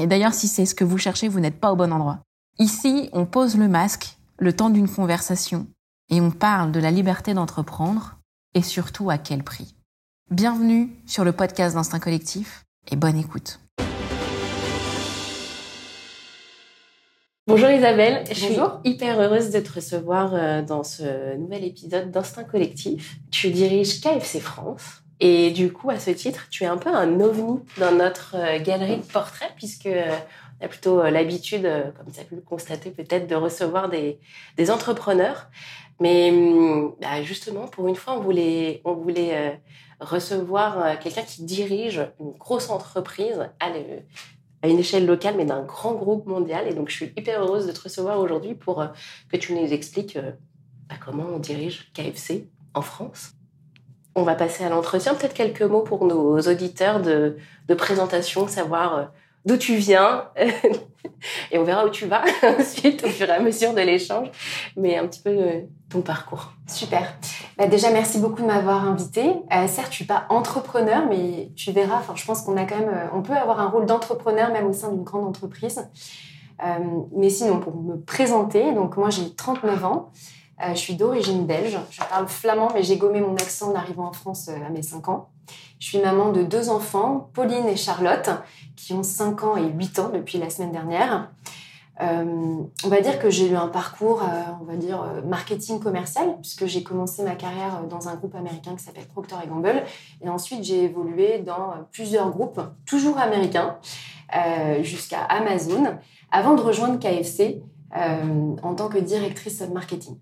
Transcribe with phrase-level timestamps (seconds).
[0.00, 2.20] Et d'ailleurs, si c'est ce que vous cherchez, vous n'êtes pas au bon endroit.
[2.58, 5.66] Ici, on pose le masque le temps d'une conversation
[6.08, 8.18] et on parle de la liberté d'entreprendre
[8.54, 9.74] et surtout à quel prix.
[10.30, 13.60] Bienvenue sur le podcast d'Instinct Collectif et bonne écoute.
[17.46, 22.44] Bonjour Isabelle, je suis hyper heureuse de te recevoir euh, dans ce nouvel épisode d'Instinct
[22.44, 23.16] Collectif.
[23.30, 27.20] Tu diriges KFC France et du coup à ce titre tu es un peu un
[27.20, 30.16] ovni dans notre euh, galerie de portraits puisque euh,
[30.60, 34.20] on a plutôt l'habitude, comme tu as pu le constater peut-être, de recevoir des,
[34.56, 35.48] des entrepreneurs.
[35.98, 39.60] Mais hum, bah, justement, pour une fois, on voulait, on voulait
[39.98, 43.70] recevoir quelqu'un qui dirige une grosse entreprise à,
[44.68, 46.68] une échelle locale, mais d'un grand groupe mondial.
[46.68, 48.88] Et donc, je suis hyper heureuse de te recevoir aujourd'hui pour euh,
[49.30, 50.32] que tu nous expliques euh,
[50.88, 53.32] bah, comment on dirige KFC en France.
[54.14, 55.14] On va passer à l'entretien.
[55.14, 57.36] Peut-être quelques mots pour nos auditeurs de,
[57.68, 59.04] de présentation, savoir euh,
[59.46, 60.28] d'où tu viens
[61.50, 62.22] et on verra où tu vas
[62.58, 64.28] ensuite au fur et à mesure de l'échange,
[64.76, 65.36] mais un petit peu
[65.88, 66.52] ton parcours.
[66.66, 67.14] Super.
[67.58, 69.34] Bah déjà, merci beaucoup de m'avoir invité.
[69.52, 71.98] Euh, certes, je suis pas entrepreneur, mais tu verras.
[71.98, 74.66] Enfin, je pense qu'on a quand même, euh, on peut avoir un rôle d'entrepreneur même
[74.66, 75.88] au sein d'une grande entreprise.
[76.64, 76.78] Euh,
[77.14, 80.10] mais sinon, pour me présenter, donc moi j'ai 39 ans.
[80.60, 81.78] Euh, je suis d'origine belge.
[81.90, 85.08] Je parle flamand, mais j'ai gommé mon accent en arrivant en France à mes 5
[85.08, 85.30] ans.
[85.78, 88.30] Je suis maman de deux enfants, Pauline et Charlotte,
[88.76, 91.30] qui ont 5 ans et 8 ans depuis la semaine dernière.
[92.00, 95.78] Euh, on va dire que j'ai eu un parcours, euh, on va dire, euh, marketing
[95.78, 99.84] commercial, puisque j'ai commencé ma carrière dans un groupe américain qui s'appelle Procter Gamble.
[100.22, 103.78] Et ensuite, j'ai évolué dans plusieurs groupes, toujours américains,
[104.80, 105.98] jusqu'à Amazon,
[106.30, 107.62] avant de rejoindre KFC
[107.94, 110.16] en tant que directrice marketing.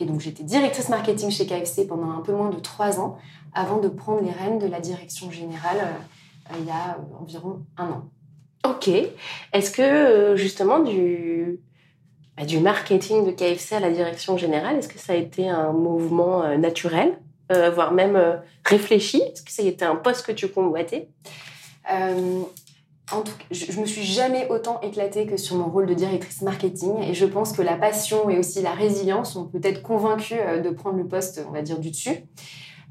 [0.00, 3.18] Et donc, j'étais directrice marketing chez KFC pendant un peu moins de trois ans,
[3.52, 5.86] avant de prendre les rênes de la direction générale
[6.58, 8.10] il y a environ un an.
[8.64, 8.88] Ok.
[9.52, 11.60] Est-ce que euh, justement du,
[12.36, 15.72] bah, du marketing de KFC à la direction générale, est-ce que ça a été un
[15.72, 17.18] mouvement euh, naturel,
[17.52, 19.18] euh, voire même réfléchi?
[19.18, 21.08] Est-ce que ça a été un poste que tu convoitais?
[23.12, 26.42] En tout je, je me suis jamais autant éclatée que sur mon rôle de directrice
[26.42, 30.70] marketing et je pense que la passion et aussi la résilience ont peut-être convaincu de
[30.70, 32.24] prendre le poste, on va dire, du dessus.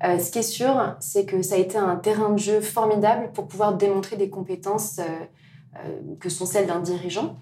[0.01, 3.47] ce qui est sûr, c'est que ça a été un terrain de jeu formidable pour
[3.47, 4.99] pouvoir démontrer des compétences
[5.85, 7.37] euh, que sont celles d'un dirigeant,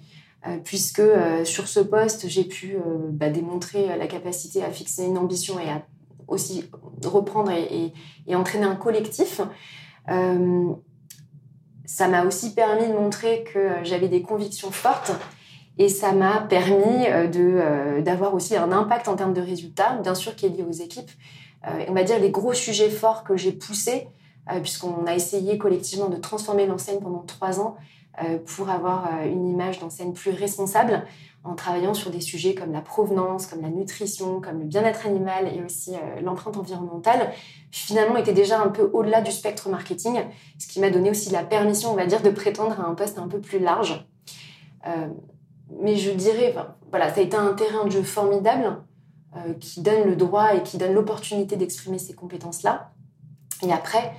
[0.46, 2.78] euh, puisque euh, sur ce poste, j'ai pu
[3.09, 5.86] bah, démontrer la capacité à fixer une ambition et à
[6.28, 6.70] aussi
[7.06, 7.94] reprendre et,
[8.36, 9.40] entraîner un collectif.
[11.88, 15.12] Ça m'a aussi permis de montrer que j'avais des convictions fortes
[15.80, 20.36] et ça m'a permis de d'avoir aussi un impact en termes de résultats, bien sûr
[20.36, 21.09] qui est lié aux équipes.
[21.66, 24.08] on va dire les gros sujets forts que j'ai poussés,
[24.62, 28.06] puisqu'on a essayé collectivement de transformer l'enseigne pendant trois ans euh,
[28.45, 31.03] pour avoir euh, une image d'enseigne plus responsable
[31.44, 35.47] en travaillant sur des sujets comme la provenance, comme la nutrition, comme le bien-être animal
[35.53, 37.31] et aussi euh, l'empreinte environnementale,
[37.72, 40.19] finalement était déjà un peu au-delà du spectre marketing,
[40.57, 43.19] ce qui m'a donné aussi la permission, on va dire, de prétendre à un poste
[43.19, 44.05] un peu plus large.
[45.81, 46.55] mais je dirais,
[46.89, 48.84] voilà, ça a été un terrain de jeu formidable
[49.59, 52.91] qui donne le droit et qui donne l'opportunité d'exprimer ces compétences-là.
[53.63, 54.11] Et après, euh,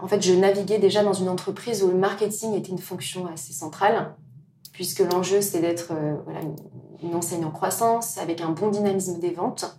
[0.00, 3.52] en fait, je naviguais déjà dans une entreprise où le marketing était une fonction assez
[3.52, 4.14] centrale,
[4.72, 6.16] puisque l'enjeu, c'est d'être euh,
[7.02, 9.78] une enseigne en croissance, avec un bon dynamisme des ventes.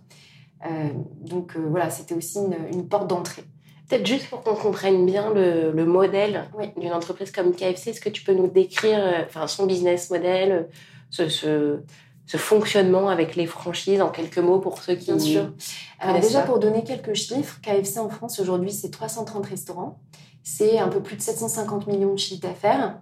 [0.64, 0.88] Euh,
[1.20, 2.38] donc voilà, c'était aussi
[2.72, 3.42] une, porte d'entrée.
[3.88, 8.22] Peut-être juste pour qu'on comprenne bien le, modèle d'une entreprise comme KFC, est-ce que tu
[8.22, 10.68] peux nous décrire enfin, son business model,
[11.10, 11.80] ce, ce
[12.26, 15.06] fonctionnement avec les franchises en quelques mots pour ceux qui...
[15.06, 15.52] Bien sûr.
[16.00, 20.00] Alors déjà, pour donner quelques chiffres, KFC en France aujourd'hui, c'est 330 restaurants.
[20.42, 23.00] C'est un peu plus de 750 millions de chiffres d'affaires.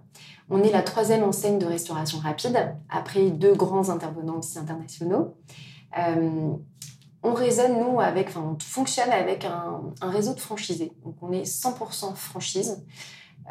[0.49, 5.35] On est la troisième enseigne de restauration rapide, après deux grands intervenants aussi internationaux.
[5.97, 6.51] Euh,
[7.23, 10.91] on raisonne, nous, avec, enfin, on fonctionne avec un, un, réseau de franchisés.
[11.05, 12.83] Donc, on est 100% franchise.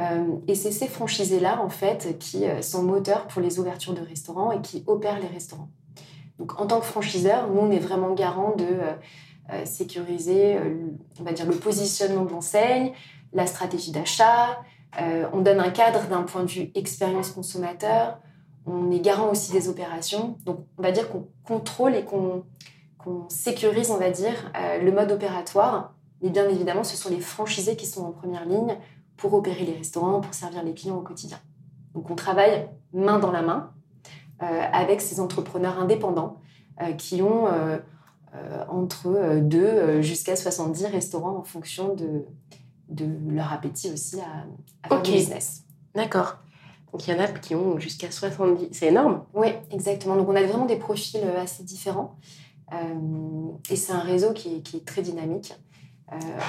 [0.00, 4.00] Euh, et c'est ces franchisés-là, en fait, qui euh, sont moteurs pour les ouvertures de
[4.00, 5.68] restaurants et qui opèrent les restaurants.
[6.38, 10.58] Donc, en tant que franchiseur, nous, on est vraiment garant de euh, sécuriser,
[11.18, 12.92] on va dire, le positionnement de l'enseigne,
[13.32, 14.60] la stratégie d'achat.
[15.32, 18.20] on donne un cadre d'un point de vue expérience consommateur.
[18.64, 20.38] on est garant aussi des opérations.
[20.46, 22.44] Donc, on va dire qu'on contrôle et qu'on
[23.28, 25.94] sécurise, on va dire, le mode opératoire.
[26.22, 28.76] Mais bien évidemment, ce sont les franchisés qui sont en première ligne
[29.20, 31.38] pour opérer les restaurants, pour servir les clients au quotidien.
[31.94, 33.72] Donc, on travaille main dans la main
[34.40, 36.40] avec ces entrepreneurs indépendants
[36.96, 37.46] qui ont
[38.36, 42.24] euh, entre 2 euh, euh, jusqu'à 70 restaurants en fonction de,
[42.88, 44.46] de leur appétit aussi à,
[44.84, 45.64] à faire du business.
[45.96, 46.36] D'accord.
[46.92, 48.68] Donc il y en a qui ont jusqu'à 70.
[48.70, 49.24] C'est énorme.
[49.34, 50.14] Oui, exactement.
[50.14, 52.14] Donc on a vraiment des profils assez différents.
[53.68, 55.52] et c'est un réseau qui est, qui est très dynamique.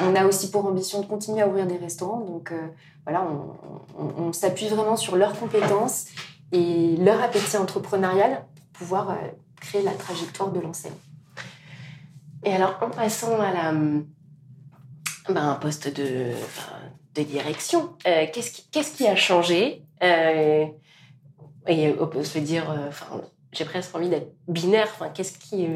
[0.02, 2.22] On a aussi pour ambition de continuer à ouvrir des restaurants.
[2.22, 2.52] Donc
[3.06, 3.26] voilà,
[3.98, 6.06] on, s'appuie vraiment sur leurs compétences
[6.52, 8.44] et leur appétit entrepreneurial
[8.74, 9.18] pour pouvoir
[9.60, 10.94] créer la trajectoire de l'enseigne.
[12.44, 13.72] Et alors, en passant à la,
[15.30, 16.34] ben, un poste de,
[17.14, 20.66] direction, euh, qu'est-ce qui, qui a changé euh,
[21.68, 22.90] Et on peut se dire, euh,
[23.52, 24.90] j'ai presque envie d'être binaire.
[25.14, 25.68] Qu'est-ce qui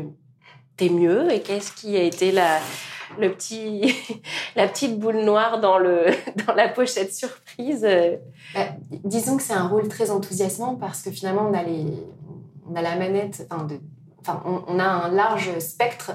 [0.74, 2.60] était mieux et qu'est-ce qui a été la,
[3.20, 3.96] le petit,
[4.56, 6.06] la petite boule noire dans, le,
[6.48, 7.88] dans la pochette surprise
[8.54, 8.68] bah,
[9.04, 11.86] Disons que c'est un rôle très enthousiasmant parce que finalement, on a, les,
[12.70, 13.80] on a la manette, enfin, de,
[14.22, 16.12] enfin on, a un large spectre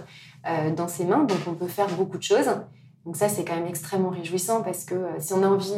[0.47, 2.51] euh, dans ses mains, donc on peut faire beaucoup de choses.
[3.07, 5.73] Donc ça, c'est quand même extrêmement réjouissant parce que euh, si on a envie,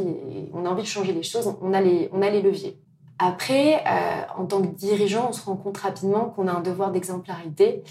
[0.52, 2.78] on a envie de changer les choses, on a les, on a les leviers.
[3.18, 6.90] Après, euh, en tant que dirigeant, on se rend compte rapidement qu'on a un devoir
[6.90, 7.84] d'exemplarité.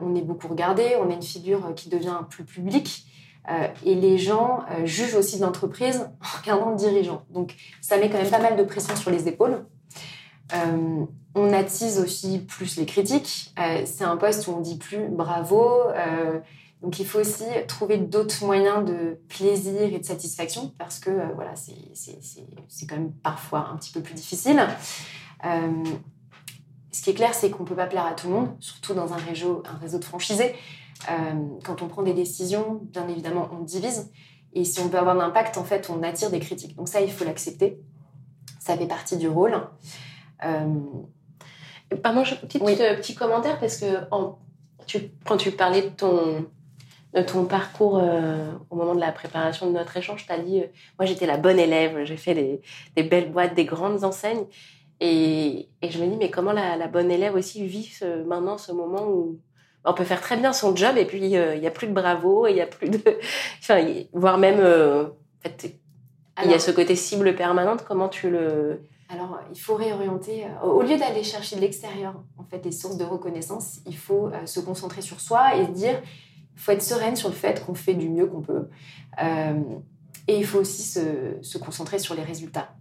[0.00, 3.06] On est beaucoup regardé, on a une figure qui devient plus publique.
[3.84, 7.22] et les gens jugent aussi l'entreprise en regardant le dirigeant.
[7.30, 9.64] Donc ça met quand même pas mal de pression sur les épaules.
[10.52, 11.04] Euh,
[11.34, 13.52] on attise aussi plus les critiques.
[13.58, 15.88] Euh, c'est un poste où on dit plus bravo.
[15.90, 16.38] Euh,
[16.82, 21.54] donc il faut aussi trouver d'autres moyens de plaisir et de satisfaction parce que voilà,
[21.56, 24.62] c'est quand même parfois un petit peu plus difficile.
[26.94, 28.94] Ce qui est clair, c'est qu'on ne peut pas plaire à tout le monde, surtout
[28.94, 30.54] dans un réseau, un réseau de franchisés.
[31.64, 34.10] quand on prend des décisions, bien évidemment, on divise.
[34.52, 36.76] Et si on veut avoir un impact, en fait, on attire des critiques.
[36.76, 37.80] Donc ça, il faut l'accepter.
[38.60, 39.60] Ça fait partie du rôle.
[40.44, 40.80] Euh...
[42.02, 43.86] Pardon, petit, euh, petit commentaire parce que
[44.86, 46.46] tu, quand tu parlais de ton,
[47.14, 50.60] de ton parcours euh, au moment de la préparation de notre échange, tu as dit
[50.60, 50.66] euh,
[50.98, 52.60] Moi, j'étais la bonne élève, j'ai fait des,
[52.96, 54.44] des, belles boîtes, des grandes enseignes.
[55.00, 58.58] Et, et je me dis Mais comment la, la bonne élève aussi vit ce, maintenant
[58.58, 59.38] ce moment où
[59.84, 62.46] on peut faire très bien son job et puis il n'y a plus de bravo,
[62.46, 63.00] il y a plus de.
[63.60, 64.60] Enfin, voire même.
[64.60, 65.76] en fait,
[66.44, 67.84] il y a ce côté cible permanente.
[67.86, 70.44] Comment tu le alors, il faut réorienter.
[70.44, 74.28] Euh, au lieu d'aller chercher de l'extérieur, en fait, des sources de reconnaissance, il faut
[74.28, 76.00] euh, se concentrer sur soi et se dire,
[76.54, 78.68] il faut être sereine sur le fait qu'on fait du mieux qu'on peut.
[79.22, 79.60] Euh,
[80.26, 82.74] et il faut aussi se, concentrer sur les résultats.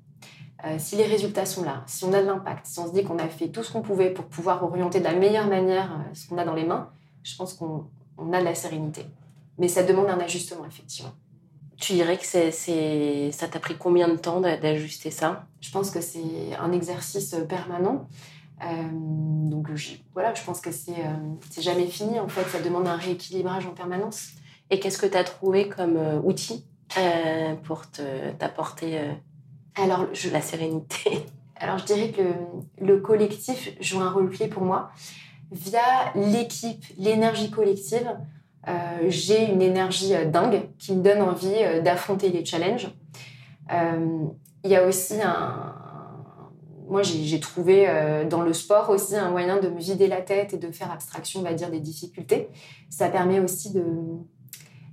[0.78, 3.20] Si les résultats sont là, si on a de l'impact, si on se dit qu'on
[3.20, 6.38] a fait tout ce qu'on pouvait pour pouvoir orienter de la meilleure manière ce qu'on
[6.38, 6.90] a dans les mains,
[7.24, 7.88] je pense qu'on
[8.32, 9.06] a de la sérénité.
[9.58, 11.12] Mais ça demande un ajustement, effectivement.
[11.78, 15.46] Tu dirais que c'est, ça t'a pris combien de temps d'ajuster ça?
[15.60, 18.08] Je pense que c'est un exercice permanent.
[18.64, 18.90] Euh,
[19.50, 19.68] donc
[20.14, 22.20] voilà, je pense que c'est, euh, c'est jamais fini.
[22.20, 24.30] En fait, ça demande un rééquilibrage en permanence.
[24.70, 26.66] Et qu'est-ce que tu as trouvé comme euh, outil
[27.64, 29.00] pour te, t'apporter
[29.76, 31.26] Alors, je, la sérénité
[31.56, 32.34] Alors, je dirais que le,
[32.86, 34.92] le collectif joue un rôle clé pour moi.
[35.52, 38.10] Via l'équipe, l'énergie collective,
[38.68, 38.72] euh,
[39.08, 42.90] j'ai une énergie euh, dingue qui me donne envie euh, d'affronter les challenges.
[44.66, 45.76] Il y a aussi un,
[46.88, 47.88] moi, j'ai trouvé
[48.30, 51.40] dans le sport aussi un moyen de me vider la tête et de faire abstraction,
[51.40, 52.50] on va dire, des difficultés.
[52.90, 53.84] Ça permet aussi de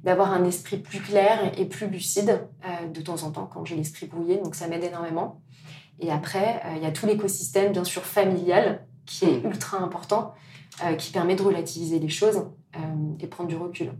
[0.04, 2.46] d'avoir un esprit plus clair et plus lucide
[2.92, 5.42] de temps en temps quand j'ai l'esprit brouillé, donc ça m'aide énormément.
[5.98, 9.50] Et après, il y a tout l'écosystème, bien sûr, familial, qui est mmh.
[9.50, 10.32] ultra important,
[10.96, 12.44] qui permet de relativiser les choses
[12.76, 12.78] euh,
[13.18, 13.90] et prendre du recul.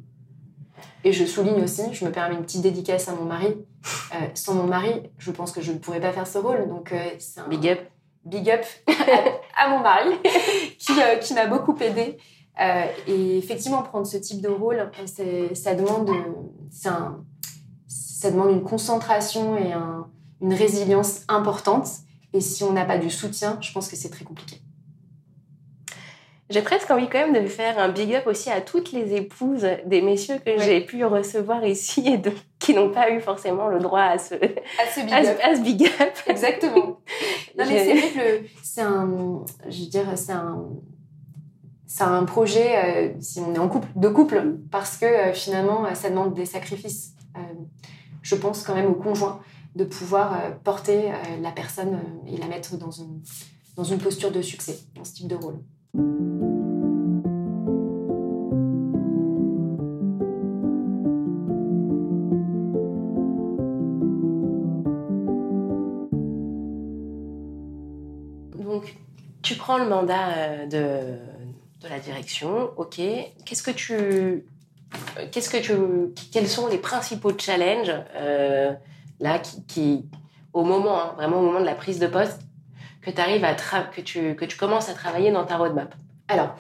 [1.03, 3.57] Et je souligne aussi, je me permets une petite dédicace à mon mari.
[4.15, 6.69] Euh, sans mon mari, je pense que je ne pourrais pas faire ce rôle.
[6.69, 7.81] Donc, euh, c'est un big up,
[8.25, 8.65] big up
[9.57, 10.11] à, mon mari
[10.79, 11.75] qui, qui m'a beaucoup
[12.61, 12.91] aidé.
[13.07, 14.91] et effectivement, prendre ce type de rôle,
[15.55, 16.11] ça demande,
[16.85, 17.25] un,
[17.89, 20.07] ça demande une concentration et un,
[20.41, 21.89] une résilience importante.
[22.33, 24.61] Et si on n'a pas du soutien, je pense que c'est très compliqué.
[26.51, 29.67] J'ai presque envie quand même de faire un big up aussi à toutes les épouses
[29.87, 32.21] des messieurs que j'ai pu recevoir ici et
[32.59, 35.39] qui n'ont pas eu forcément le droit à ce, à ce big, up.
[35.45, 36.13] À ce big up.
[36.27, 36.99] Exactement.
[37.57, 40.67] non, mais c'est vrai que c'est un, je veux dire, c'est un,
[41.91, 45.85] c'est un projet, euh, si on est en couple, de couple, parce que euh, finalement,
[45.87, 47.17] euh, ça demande des sacrifices.
[48.23, 49.41] je pense quand même au conjoint
[49.75, 53.23] de pouvoir porter la personne et la mettre dans une
[53.77, 55.59] dans une posture de succès dans ce type de rôle.
[68.59, 68.97] Donc,
[69.43, 71.17] tu prends le mandat de,
[71.81, 73.01] de la direction, ok.
[73.45, 74.47] Qu'est-ce que tu,
[75.31, 75.73] qu'est-ce que tu,
[76.31, 78.73] quels sont les principaux challenges euh,
[79.19, 80.07] là qui,
[80.53, 82.41] au moment, hein, vraiment au moment de la prise de poste,
[83.03, 85.95] que tu arrives à que tu que tu commences à travailler dans ta roadmap?
[86.29, 86.55] Alors.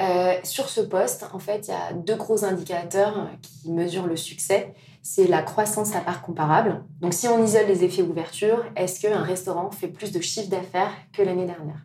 [0.00, 4.16] Euh, sur ce poste, en fait, il y a deux gros indicateurs qui mesurent le
[4.16, 4.74] succès.
[5.02, 6.82] C'est la croissance à part comparable.
[7.00, 10.90] Donc, si on isole les effets ouverture, est-ce qu'un restaurant fait plus de chiffre d'affaires
[11.12, 11.84] que l'année dernière?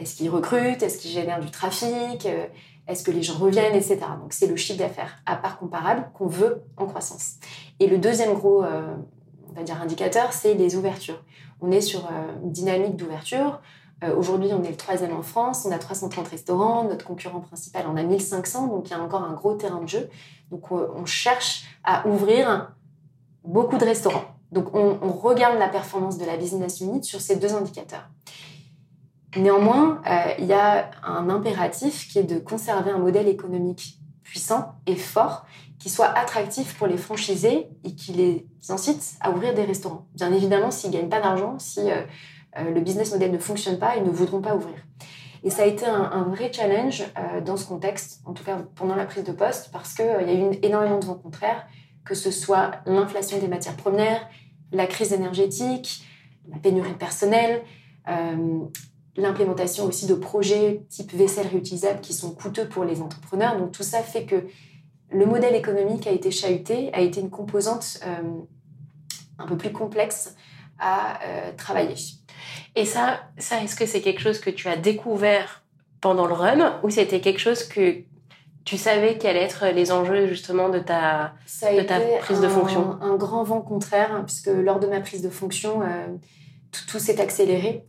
[0.00, 2.26] Est-ce qu'il recrute Est-ce qu'il génère du trafic?
[2.26, 2.46] Euh,
[2.88, 3.98] Est-ce que les gens reviennent, etc.
[4.20, 7.34] Donc, c'est le chiffre d'affaires à part comparable qu'on veut en croissance.
[7.78, 8.94] Et le deuxième gros, euh,
[9.48, 11.22] on va dire, indicateur, c'est les ouvertures.
[11.60, 12.08] On est sur
[12.42, 13.60] une dynamique d'ouverture.
[14.02, 17.86] Euh, aujourd'hui, on est le troisième en France, on a 330 restaurants, notre concurrent principal
[17.86, 20.08] en a 1500, donc il y a encore un gros terrain de jeu.
[20.50, 22.72] Donc euh, on cherche à ouvrir
[23.44, 24.24] beaucoup de restaurants.
[24.52, 28.08] Donc on, regarde la performance de la business unit sur ces deux indicateurs.
[29.36, 34.74] Néanmoins, euh, il y a un impératif qui est de conserver un modèle économique puissant
[34.86, 35.46] et fort
[35.78, 40.06] qui soit attractif pour les franchisés et qui les incite à ouvrir des restaurants.
[40.14, 41.80] Bien évidemment, s'ils gagnent pas d'argent, si
[42.58, 44.76] euh, le business model ne fonctionne pas, ils ne voudront pas ouvrir.
[45.42, 48.94] Et ça a été un, vrai challenge euh, dans ce contexte, en tout cas pendant
[48.94, 51.66] la prise de poste, parce qu'il euh, y a eu énormément de vents contraires,
[52.04, 54.28] que ce soit l'inflation des matières premières,
[54.72, 56.04] la crise énergétique,
[56.48, 57.62] la pénurie de personnel,
[59.16, 63.56] l'implémentation aussi de projets type vaisselle réutilisable qui sont coûteux pour les entrepreneurs.
[63.56, 64.46] Donc tout ça fait que
[65.10, 68.00] le modèle économique a été chahuté, a été une composante
[69.38, 70.36] un peu plus complexe
[70.78, 71.18] à
[71.56, 71.96] travailler.
[72.76, 75.62] Et ça, ça est-ce que c'est quelque chose que tu as découvert
[76.00, 78.02] pendant le run ou c'était quelque chose que
[78.64, 82.98] tu savais qu'allaient être les enjeux justement de ta, de ta prise de fonction?
[83.00, 86.06] un grand vent contraire, hein, puisque lors de ma prise de fonction, euh,
[86.88, 87.84] tout, s'est accéléré.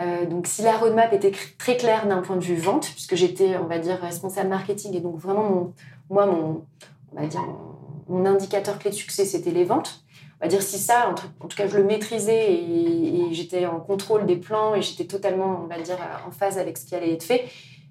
[0.00, 3.56] Euh, donc, si la roadmap était très claire d'un point de vue vente, puisque j'étais,
[3.56, 5.72] on va dire, responsable marketing, et donc vraiment, mon,
[6.08, 6.64] moi, mon,
[7.12, 7.42] on va dire,
[8.08, 10.04] indicateur clé de succès, c'était les ventes
[10.40, 14.24] on va dire si ça, en tout cas, je le maîtrisais et, j'étais en contrôle
[14.24, 17.24] des plans et j'étais totalement, on va dire, en phase avec ce qui allait être
[17.24, 17.44] fait.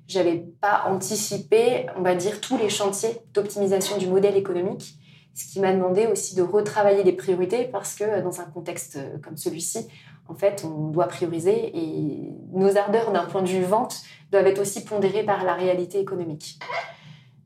[0.07, 4.95] J'avais pas anticipé, on va dire, tous les chantiers d'optimisation du modèle économique,
[5.33, 9.37] ce qui m'a demandé aussi de retravailler les priorités parce que dans un contexte comme
[9.37, 9.87] celui-ci,
[10.29, 14.60] en fait, on doit prioriser et nos ardeurs d'un point de vue vente doivent être
[14.60, 16.60] aussi pondérées par la réalité économique.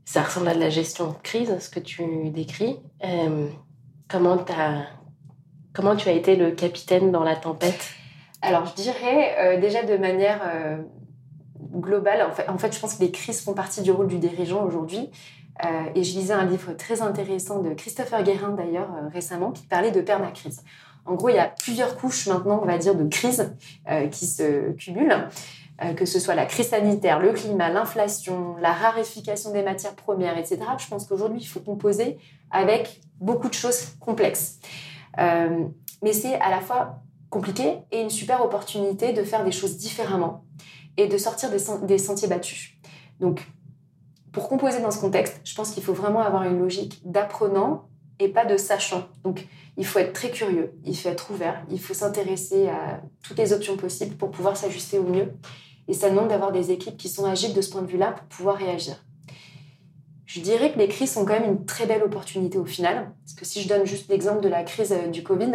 [0.06, 2.80] Ça ressemble à de la gestion de crise, ce que tu décris.
[3.04, 3.48] Euh,
[4.10, 4.88] Comment, as,
[5.72, 7.92] comment tu as été le capitaine dans la tempête?
[8.42, 10.78] Alors, je dirais euh, déjà de manière euh,
[11.74, 14.18] globale, en fait, en fait, je pense que les crises font partie du rôle du
[14.18, 15.10] dirigeant aujourd'hui.
[15.94, 20.02] Et je lisais un livre très intéressant de Christopher Guérin, d'ailleurs, récemment, qui parlait de
[20.02, 20.64] permacrise.
[21.06, 23.54] En gros, il y a plusieurs couches maintenant, on va dire, de crise
[24.12, 25.28] qui se cumulent.
[25.84, 30.38] Euh, que ce soit la crise sanitaire, le climat, l'inflation, la raréfication des matières premières,
[30.38, 30.60] etc.
[30.78, 32.20] Je pense qu'aujourd'hui, il faut composer
[32.52, 34.60] avec beaucoup de choses complexes.
[35.18, 35.66] Euh,
[36.04, 37.00] mais c'est à la fois
[37.32, 40.44] compliqué et une super opportunité de faire des choses différemment
[40.98, 42.74] et de sortir des sentiers battus.
[43.20, 43.48] Donc,
[44.32, 47.88] pour composer dans ce contexte, je pense qu'il faut vraiment avoir une logique d'apprenant
[48.22, 49.08] et pas de sachant.
[49.24, 49.48] Donc,
[49.78, 53.54] il faut être très curieux, il faut être ouvert, il faut s'intéresser à toutes les
[53.54, 55.34] options possibles pour pouvoir s'ajuster au mieux
[55.88, 58.26] et ça demande d'avoir des équipes qui sont agiles de ce point de vue-là pour
[58.28, 59.04] pouvoir réagir.
[60.26, 63.12] Je dirais que les crises sont quand même une très belle opportunité au final.
[63.26, 65.52] Parce que si je donne juste l'exemple de la crise euh, du Covid,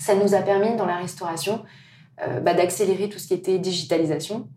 [0.00, 1.62] ça nous a permis dans la restauration
[2.22, 4.48] euh, bah, d'accélérer tout ce qui était digitalisation.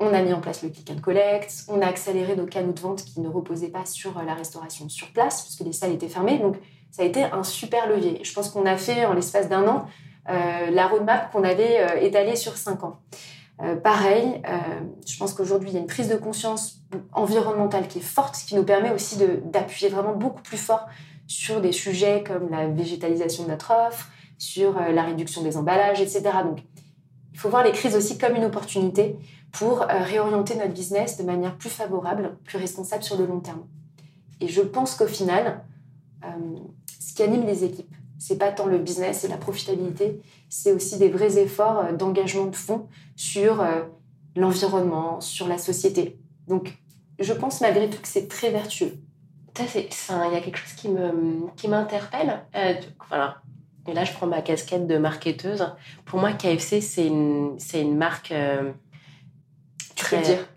[0.00, 2.80] On a mis en place le click and collect, on a accéléré nos canaux de
[2.80, 6.08] vente qui ne reposaient pas sur euh, la restauration sur place, puisque les salles étaient
[6.08, 6.38] fermées.
[6.38, 6.56] Donc
[6.90, 8.20] ça a été un super levier.
[8.22, 9.86] Je pense qu'on a fait en l'espace d'un an
[10.30, 12.98] la roadmap qu'on avait étalée sur cinq ans.
[13.60, 14.56] Euh, pareil, euh,
[15.04, 16.80] je pense qu'aujourd'hui, il y a une prise de conscience
[17.12, 20.86] environnementale qui est forte, ce qui nous permet aussi d'appuyer vraiment beaucoup plus fort
[21.26, 26.00] sur des sujets comme la végétalisation de notre offre, sur euh, la réduction des emballages,
[26.00, 26.22] etc.
[26.44, 26.60] Donc,
[27.32, 29.16] il faut voir les crises aussi comme une opportunité
[29.52, 33.66] pour réorienter notre business de manière plus favorable, plus responsable sur le long terme.
[34.40, 35.64] Et je pense qu'au final,
[37.00, 40.98] ce qui anime les équipes, c'est pas tant le business et la profitabilité, c'est aussi
[40.98, 43.82] des vrais efforts euh, d'engagement de fonds sur euh,
[44.36, 46.18] l'environnement, sur la société.
[46.48, 46.76] Donc,
[47.18, 48.98] je pense malgré tout que c'est très vertueux.
[49.60, 52.44] Il y a quelque chose qui me, qui m'interpelle.
[52.54, 52.74] Euh,
[53.08, 53.42] voilà.
[53.88, 55.74] et là je prends ma casquette de marketeuse,
[56.04, 58.32] pour moi KFC c'est une, c'est une marque
[60.02, 60.22] euh, très...
[60.22, 60.48] dire.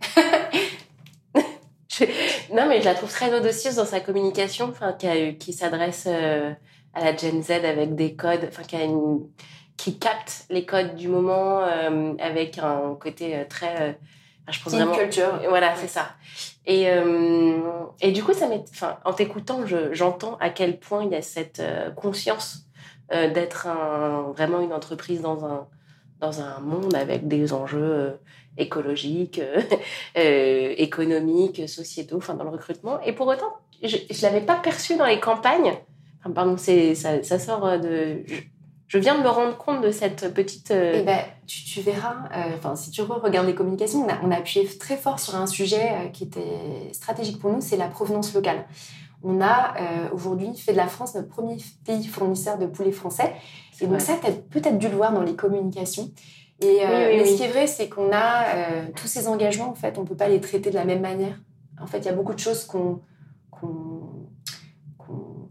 [2.53, 6.51] non mais je la trouve très audacieuse dans sa communication, enfin, qui, qui s'adresse euh,
[6.93, 9.19] à la Gen Z avec des codes, enfin qui, a une,
[9.77, 13.97] qui capte les codes du moment euh, avec un côté très
[14.49, 14.95] je pense vraiment.
[14.95, 15.39] culture.
[15.49, 16.09] Voilà, c'est ça.
[16.65, 17.59] Et, euh,
[18.01, 21.59] et du coup, ça enfin, en t'écoutant, j'entends à quel point il y a cette
[21.59, 22.65] euh, conscience
[23.13, 25.67] euh, d'être un, vraiment une entreprise dans un,
[26.19, 28.19] dans un monde avec des enjeux
[28.57, 29.41] écologiques,
[30.15, 32.99] économiques, sociétaux, enfin, dans le recrutement.
[33.01, 33.53] Et pour autant,
[33.83, 35.73] je ne l'avais pas perçu dans les campagnes.
[36.19, 38.23] Enfin, pardon, ça, ça sort de
[38.91, 40.71] je viens de me rendre compte de cette petite.
[40.71, 42.27] Euh, eh ben, tu, tu verras.
[42.35, 45.47] Euh, si tu regardes les communications, on a, on a, appuyé très fort sur un
[45.47, 48.65] sujet euh, qui était stratégique pour nous, c'est la provenance locale.
[49.23, 49.75] On a
[50.13, 51.55] aujourd'hui fait de la France notre premier
[51.85, 53.31] pays fournisseur de poulet français.
[53.79, 56.09] Et donc ça, tu as peut-être dû le voir dans les communications.
[56.61, 58.45] Et mais ce qui est vrai, c'est qu'on a
[58.95, 61.39] tous ces engagements, en fait, on peut pas les traiter de la même manière.
[61.81, 63.01] En fait, il y a beaucoup de choses qu'on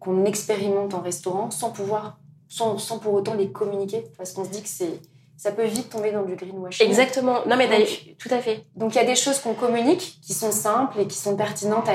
[0.00, 4.50] qu'on expérimente en restaurant sans pouvoir sans, sans pour autant les communiquer, parce qu'on se
[4.50, 5.00] dit que c'est
[5.36, 6.86] ça peut vite tomber dans du greenwashing.
[6.86, 7.46] Exactement.
[7.46, 7.88] Non, mais d'ailleurs,
[8.18, 8.66] tout à fait.
[8.76, 11.88] Donc, il y a des choses qu'on communique qui sont simples et qui sont pertinentes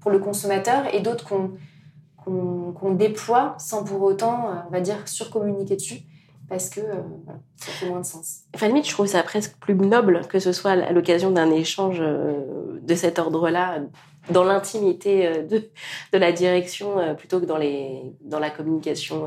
[0.00, 1.52] pour le consommateur et d'autres qu'on
[2.26, 6.00] qu'on déploie sans pour autant, euh, on va dire, surcommuniquer dessus
[6.48, 7.02] parce que euh,
[7.56, 8.40] ça fait moins de sens.
[8.54, 11.98] Enfin, limite, je trouve ça presque plus noble que ce soit à l'occasion d'un échange
[12.00, 13.80] euh, de cet ordre-là,
[14.30, 15.70] dans l'intimité euh, de,
[16.12, 19.26] de la direction, plutôt que dans, les, dans la communication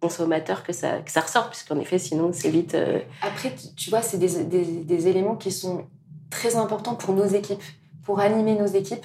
[0.00, 2.74] consommateur que ça, que ça ressort, puisqu'en effet, sinon, c'est vite...
[3.20, 5.84] Après, tu vois, c'est des, des, des, éléments qui sont
[6.30, 7.62] très importants pour nos équipes,
[8.02, 9.04] pour animer nos équipes.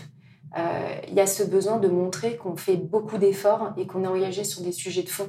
[0.56, 4.46] Il y a ce besoin de montrer qu'on fait beaucoup d'efforts et qu'on est engagé
[4.46, 5.28] sur des sujets de fond.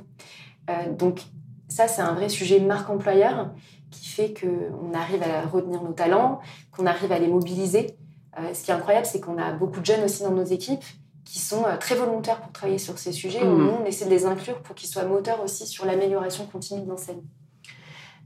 [0.96, 1.22] donc,
[1.68, 3.50] ça, c'est un vrai sujet marque employeur
[3.90, 6.40] qui fait qu'on arrive à retenir nos talents,
[6.72, 7.96] qu'on arrive à les mobiliser.
[8.38, 10.85] Euh, ce qui est incroyable, c'est qu'on a beaucoup de jeunes aussi dans nos équipes
[11.24, 13.44] qui sont euh, très volontaires pour travailler sur ces sujets.
[13.44, 13.59] Mmh.
[13.59, 16.88] Nous, on essaie de les inclure pour qu'ils soient moteurs aussi sur l'amélioration continue de
[16.88, 17.22] l'enseigne.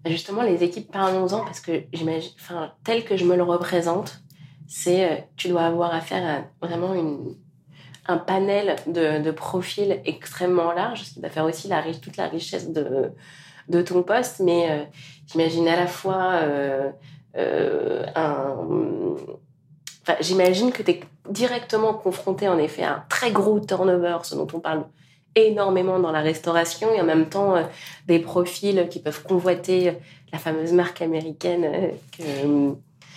[0.05, 4.22] Bah, justement, les équipes, parlons-en, parce que j'imagine, enfin, tel que je me le représente,
[4.66, 7.37] c'est, euh, tu dois avoir affaire à vraiment une,
[8.06, 12.70] un panel de, profils extrêmement large, ce qui va faire aussi la, toute la richesse
[12.70, 14.40] de, ton poste.
[14.40, 14.84] Mais euh,
[15.26, 16.90] j'imagine à la fois euh,
[17.36, 18.56] euh, un...
[20.20, 24.48] J'imagine que tu es directement confronté en effet à un très gros turnover, ce dont
[24.54, 24.84] on parle
[25.36, 27.54] énormément dans la restauration, et en même temps
[28.08, 29.92] des profils qui peuvent convoiter
[30.32, 32.74] la fameuse marque américaine que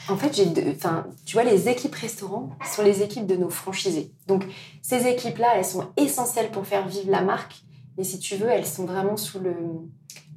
[0.10, 4.12] en fait, j'ai, enfin, tu vois, les équipes restaurants sont les équipes de nos franchisés.
[4.28, 4.46] Donc,
[4.82, 7.63] ces équipes-là, elles sont essentielles pour faire vivre la marque.
[7.98, 9.56] Mais si tu veux, elles sont vraiment sous le,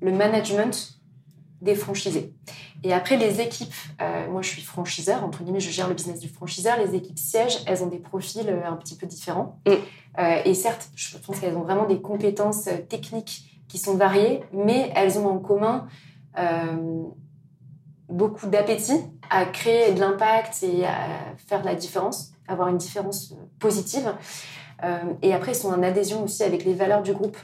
[0.00, 0.96] le management
[1.62, 2.34] des franchisés.
[2.84, 6.20] Et après, les équipes, euh, moi je suis franchiseur, entre guillemets, je gère le business
[6.20, 6.78] du franchiseur.
[6.78, 9.58] Les équipes sièges, elles ont des profils euh, un petit peu différents.
[9.66, 9.72] Mm.
[10.18, 14.92] Euh, et certes, je pense qu'elles ont vraiment des compétences techniques qui sont variées, mais
[14.94, 15.88] elles ont en commun
[18.08, 20.96] beaucoup d'appétit à créer de l'impact et à
[21.46, 24.12] faire la différence, avoir une différence positive.
[24.84, 27.36] Euh, et après, ils sont en adhésion aussi avec les valeurs du groupe.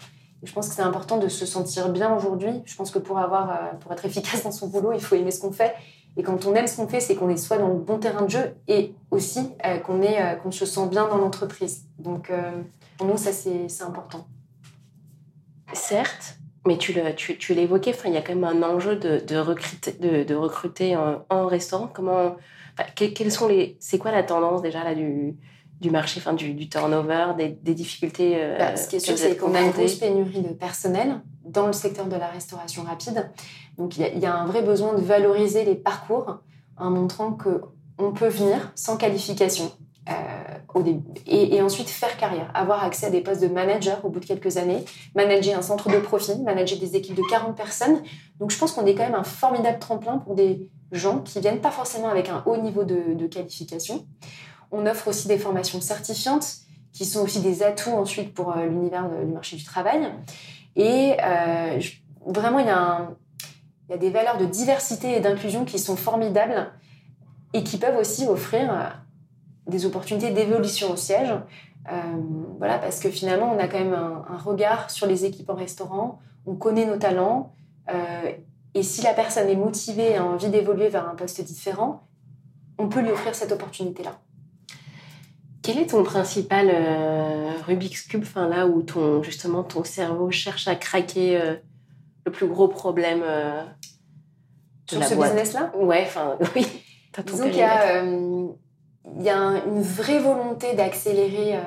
[0.42, 2.62] je pense que c'est important de se sentir bien aujourd'hui.
[2.64, 5.30] Je pense que pour, avoir, euh, pour être efficace dans son boulot, il faut aimer
[5.30, 5.74] ce qu'on fait.
[6.16, 8.22] Et quand on aime ce qu'on fait, c'est qu'on est soit dans le bon terrain
[8.22, 11.86] de jeu et aussi euh, qu'on est qu'on se sent bien dans l'entreprise.
[11.98, 12.30] Donc
[12.98, 14.26] pour nous, ça c'est important.
[15.72, 16.36] Certes,
[16.66, 19.36] mais tu, tu, tu l'évoquais, enfin, il y a quand même un enjeu de, de
[19.36, 21.88] recruter, de, de recruter en, en, restaurant.
[21.92, 22.36] Comment,
[22.94, 25.36] quels sont les, c'est quoi la tendance déjà là du,
[25.80, 29.18] du marché, enfin, du, du turnover, des, des difficultés euh, bah, Ce qui est sûr,
[29.18, 33.28] c'est qu'on a une grosse pénurie de personnel dans le secteur de la restauration rapide.
[33.76, 36.38] Donc, il y, y, a un vrai besoin de valoriser les parcours
[36.76, 37.62] en montrant que
[37.98, 39.72] on peut venir sans qualification
[40.08, 40.12] euh,
[41.26, 44.56] Et, ensuite faire carrière, avoir accès à des postes de manager au bout de quelques
[44.56, 48.02] années, manager un centre de profit, manager des équipes de 40 personnes.
[48.38, 51.60] Donc je pense qu'on est quand même un formidable tremplin pour des gens qui viennent
[51.60, 54.06] pas forcément avec un haut niveau de, qualification.
[54.70, 56.46] On offre aussi des formations certifiantes
[56.92, 60.10] qui sont aussi des atouts ensuite pour euh, l'univers du marché du travail.
[60.76, 61.78] Et euh,
[62.26, 63.16] vraiment, il y, a un,
[63.88, 66.70] il y a des valeurs de diversité et d'inclusion qui sont formidables
[67.52, 69.02] et qui peuvent aussi offrir
[69.72, 71.34] des opportunités d'évolution au siège.
[71.90, 71.94] Euh,
[72.58, 76.20] voilà, parce que finalement, on a quand même un, regard sur les équipes en restaurant,
[76.46, 77.52] on connaît nos talents,
[77.92, 78.32] euh,
[78.74, 82.06] et si la personne est motivée et a envie d'évoluer vers un poste différent,
[82.78, 84.18] on peut lui offrir cette opportunité-là.
[85.62, 90.66] Quel est ton principal euh, Rubik's Cube, enfin là où ton, justement ton cerveau cherche
[90.68, 91.40] à craquer
[92.24, 95.72] le plus gros problème de Sur ce business-là?
[95.76, 96.66] Ouais, enfin oui.
[97.26, 98.02] Disons qu'il y a,
[99.16, 101.58] il y a une vraie volonté d'accélérer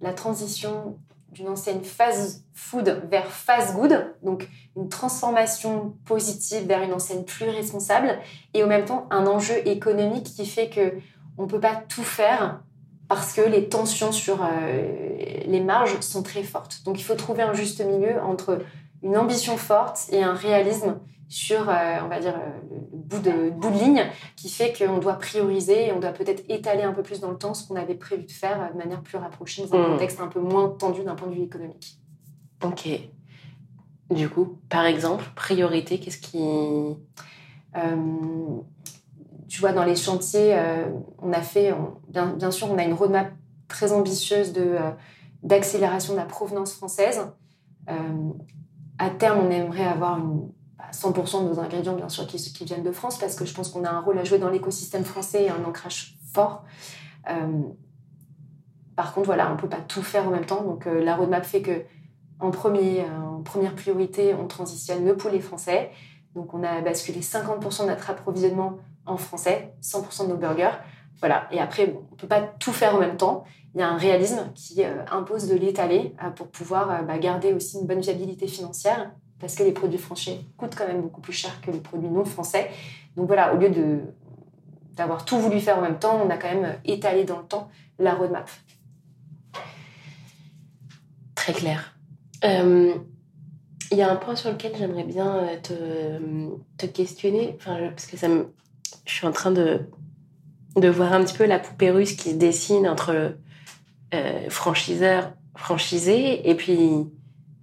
[0.00, 0.96] la transition
[1.32, 7.48] d'une ancienne fast food vers fast good, donc une transformation positive vers une enseigne plus
[7.48, 8.18] responsable,
[8.54, 10.94] et en même temps un enjeu économique qui fait que
[11.36, 12.60] on peut pas tout faire
[13.08, 16.82] parce que les tensions sur euh, les marges sont très fortes.
[16.84, 18.58] Donc il faut trouver un juste milieu entre
[19.02, 22.50] une ambition forte et un réalisme sur, euh, on va dire, euh,
[22.92, 24.02] le bout de, bout de ligne
[24.34, 27.36] qui fait qu'on doit prioriser et on doit peut-être étaler un peu plus dans le
[27.36, 29.92] temps ce qu'on avait prévu de faire de manière plus rapprochée dans un hmm.
[29.92, 31.98] contexte un peu moins tendu d'un point de vue économique.
[32.64, 32.88] Ok.
[34.10, 36.42] Du coup, par exemple, priorité, qu'est-ce qui...
[39.48, 40.58] tu vois, dans les chantiers,
[41.20, 41.74] on a fait,
[42.08, 43.30] bien, bien, sûr, on a une roadmap
[43.68, 44.76] très ambitieuse de,
[45.42, 47.20] d'accélération de la provenance française.
[47.86, 50.48] à terme, on aimerait avoir une
[50.92, 53.68] 100% de nos ingrédients, bien sûr, qui, qui, viennent de France, parce que je pense
[53.70, 56.64] qu'on a un rôle à jouer dans l'écosystème français et un ancrage fort.
[57.28, 57.62] Euh,
[58.96, 60.62] par contre, voilà, on ne peut pas tout faire en même temps.
[60.62, 61.82] Donc, euh, la roadmap fait que,
[62.40, 65.90] en, premier, euh, première priorité, on transitionne le poulet français.
[66.34, 70.78] Donc, on a basculé 50% de notre approvisionnement en français, 100% de nos burgers.
[71.20, 71.48] Voilà.
[71.50, 73.44] Et après, on ne peut pas tout faire en même temps.
[73.74, 77.86] Il y a un réalisme qui impose de l'étaler pour pouvoir bah, garder aussi une
[77.86, 79.10] bonne viabilité financière
[79.40, 82.24] parce que les produits français coûtent quand même beaucoup plus cher que les produits non
[82.24, 82.70] français.
[83.16, 84.00] Donc voilà, au lieu de
[84.94, 87.70] d'avoir tout voulu faire en même temps, on a quand même étalé dans le temps
[88.00, 88.50] la roadmap.
[91.36, 91.96] Très clair.
[92.44, 92.94] Euh,
[93.92, 95.56] il y a un point sur lequel j'aimerais bien euh,
[96.76, 98.26] te, te, questionner, enfin, parce que ça
[99.06, 99.80] je suis en train de,
[100.76, 103.36] de voir un petit peu la poupée russe qui se dessine entre
[104.14, 107.08] euh, franchiseurs, franchisés, et puis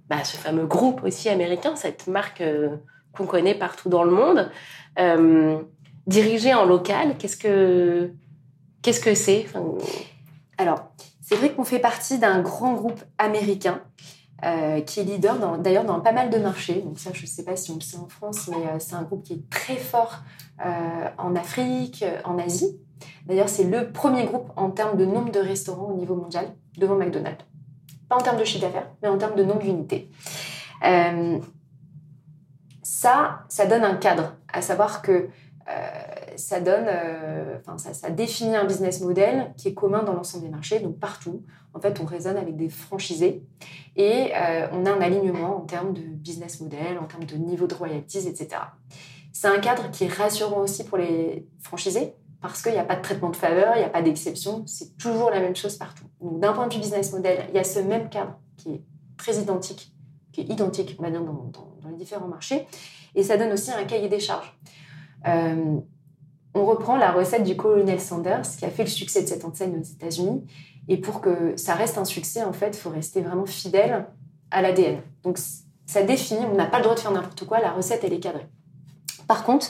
[0.09, 2.77] bah, ce fameux groupe aussi américain, cette marque euh,
[3.13, 4.51] qu'on connaît partout dans le monde,
[4.99, 5.59] euh,
[6.07, 8.11] dirigée en local, qu'est-ce que
[8.81, 9.47] qu'est-ce que c'est?
[10.57, 10.91] Alors,
[11.21, 13.81] c'est vrai qu'on fait partie d'un grand groupe américain
[14.43, 16.81] euh, qui est leader d'ailleurs dans pas mal de marchés.
[16.81, 19.01] Donc ça, je ne sais pas si on le sait en France, mais c'est un
[19.01, 20.19] groupe qui est très fort
[21.17, 22.79] en Afrique, en Asie.
[23.25, 26.95] D'ailleurs, c'est le premier groupe en termes de nombre de restaurants au niveau mondial, devant
[26.95, 27.43] McDonald's.
[28.09, 30.09] Pas en termes de chiffre d'affaires, mais en termes de nombre d'unités.
[30.83, 31.39] Euh,
[32.83, 35.29] ça, ça donne un cadre, à savoir que
[35.67, 35.89] euh,
[36.35, 40.43] ça donne, euh, enfin, ça, ça, définit un business model qui est commun dans l'ensemble
[40.43, 41.43] des marchés, donc partout.
[41.73, 43.43] En fait, on raisonne avec des franchisés
[43.97, 44.31] et
[44.71, 48.29] on a un alignement en termes de business model, en termes de niveau de royalties,
[48.29, 48.61] etc.
[49.33, 52.95] C'est un cadre qui est rassurant aussi pour les franchisés parce qu'il n'y a pas
[52.95, 56.04] de traitement de faveur, il n'y a pas d'exception, c'est toujours la même chose partout.
[56.21, 58.81] D'un point de vue business model, il y a ce même cadre qui est
[59.17, 59.91] très identique,
[60.31, 62.67] qui est identique dans, dans, les différents marchés,
[63.13, 64.57] et ça donne aussi un cahier des charges.
[65.27, 65.77] Euh,
[66.53, 69.77] on reprend la recette du colonel Sanders qui a fait le succès de cette enseigne
[69.77, 70.45] aux États-Unis,
[70.87, 74.07] et pour que ça reste un succès, en fait, il faut rester vraiment fidèle
[74.51, 75.01] à l'ADN.
[75.23, 75.37] Donc
[75.85, 78.19] ça définit, on n'a pas le droit de faire n'importe quoi, la recette elle est
[78.19, 78.47] cadrée.
[79.27, 79.67] Par contre,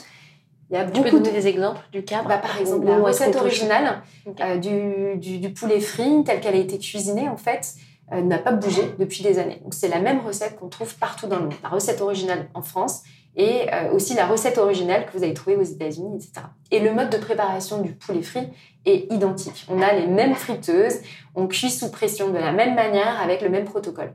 [0.70, 2.98] il y a beaucoup tu peux donner des exemples du cadre bah, Par exemple, la
[2.98, 4.02] recette originale
[4.40, 7.74] euh, du, du, poulet frit, telle qu'elle a été cuisinée, en fait,
[8.12, 9.60] euh, n'a pas bougé depuis des années.
[9.62, 11.54] Donc, c'est la même recette qu'on trouve partout dans le monde.
[11.62, 13.02] La recette originale en France
[13.36, 16.46] et euh, aussi la recette originale que vous avez trouvée aux États-Unis, etc.
[16.70, 18.48] Et le mode de préparation du poulet frit
[18.86, 19.66] est identique.
[19.68, 21.00] On a les mêmes friteuses,
[21.34, 24.14] on cuit sous pression de la même manière avec le même protocole.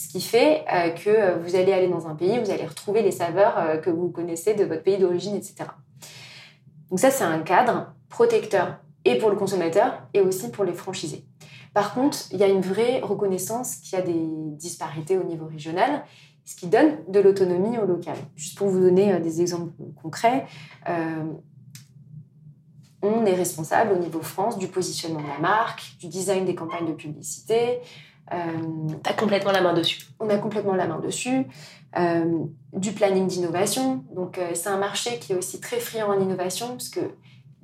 [0.00, 3.10] Ce qui fait euh, que vous allez aller dans un pays, vous allez retrouver les
[3.10, 5.56] saveurs euh, que vous connaissez de votre pays d'origine, etc.
[6.88, 11.26] Donc ça, c'est un cadre protecteur et pour le consommateur et aussi pour les franchisés.
[11.74, 14.24] Par contre, il y a une vraie reconnaissance qu'il y a des
[14.56, 16.02] disparités au niveau régional,
[16.46, 18.16] ce qui donne de l'autonomie au local.
[18.36, 19.70] Juste pour vous donner euh, des exemples
[20.02, 20.46] concrets,
[23.02, 26.86] on est responsable au niveau France du positionnement de la marque, du design des campagnes
[26.86, 27.80] de publicité,
[28.32, 30.02] euh, T'as complètement la main dessus.
[30.18, 31.46] On a complètement la main dessus.
[31.98, 34.04] Euh, du planning d'innovation.
[34.14, 37.00] Donc, euh, c'est un marché qui est aussi très friand en innovation, parce que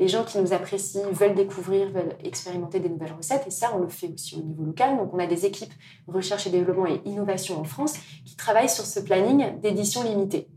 [0.00, 3.78] les gens qui nous apprécient veulent découvrir, veulent expérimenter des nouvelles recettes, et ça, on
[3.78, 4.96] le fait aussi au niveau local.
[4.96, 5.72] Donc, on a des équipes
[6.08, 10.48] recherche et développement et innovation en France qui travaillent sur ce planning d'édition limitée.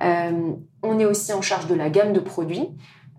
[0.00, 2.70] on est aussi en charge de la gamme de produits.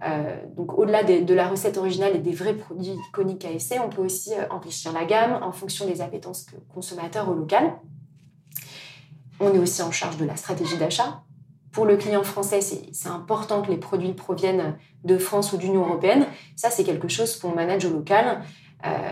[0.06, 4.04] Euh, donc au-delà de, la recette originale et des vrais produits iconiques KFC, on peut
[4.04, 7.74] aussi euh, enrichir la gamme en fonction des appétences consommateurs au local.
[9.40, 11.24] On est aussi en charge de la stratégie d'achat.
[11.72, 16.26] Pour le client français, c'est important que les produits proviennent de France ou d'Union européenne.
[16.56, 18.42] Ça, c'est quelque chose qu'on manage au local.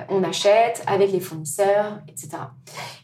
[0.10, 2.30] on achète avec les fournisseurs, etc.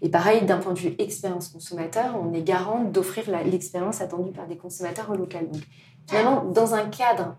[0.02, 4.48] Et pareil, d'un point de vue expérience consommateur, on est garant d'offrir l'expérience attendue par
[4.48, 5.48] des consommateurs au local.
[5.52, 5.62] Donc,
[6.08, 7.36] finalement, dans un cadre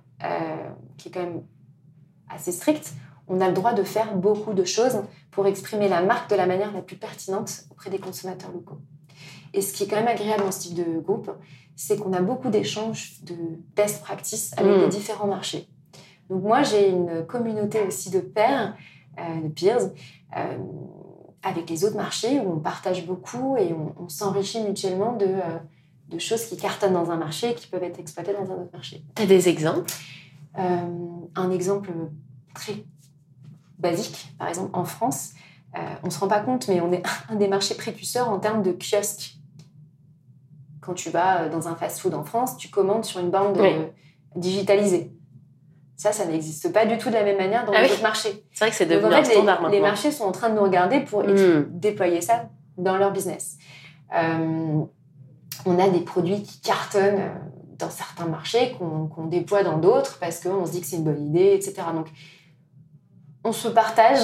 [0.97, 1.43] qui est quand même
[2.29, 2.95] assez strict,
[3.29, 6.47] on a le droit de faire beaucoup de choses pour exprimer la marque de la
[6.47, 8.81] manière la plus pertinente auprès des consommateurs locaux.
[9.55, 11.31] Et ce qui est quand même agréable dans ce type de groupe,
[11.77, 13.35] c'est qu'on a beaucoup d'échanges de
[13.75, 14.91] best practice avec les mm.
[14.91, 15.69] différents marchés.
[16.31, 18.77] Donc moi, j'ai une communauté aussi de pairs,
[19.19, 19.91] euh, de peers,
[20.37, 20.59] euh,
[21.43, 25.59] avec les autres marchés où on partage beaucoup et on, s'enrichit mutuellement de, euh,
[26.13, 28.73] de, choses qui cartonnent dans un marché et qui peuvent être exploitées dans un autre
[28.73, 29.05] marché.
[29.15, 29.91] Tu as des exemples?
[30.55, 31.91] Un exemple
[32.55, 32.85] très
[33.79, 35.33] basique, par exemple en France,
[35.75, 38.63] on ne se rend pas compte, mais on est un des marchés précurseurs en termes
[38.63, 39.39] de kiosques
[40.83, 43.87] quand tu vas euh, dans un fast-food en France, tu commandes sur une bande euh,
[44.37, 45.13] digitalisée.
[45.97, 48.45] Ça, ça n'existe pas du tout de la même manière dans ah les autres marchés.
[48.53, 50.63] C'est vrai que c'est devenu un standard les, Les marchés sont en train de nous
[50.63, 51.67] regarder pour hmm.
[51.71, 53.57] déployer ça dans leur business.
[54.13, 54.83] Euh,
[55.67, 57.31] on a des produits qui cartonnent
[57.79, 61.27] dans certains marchés, qu'on déploie dans d'autres parce qu'on se dit que c'est une bonne
[61.27, 61.75] idée, etc.
[61.95, 62.07] Donc,
[63.45, 64.21] on se partage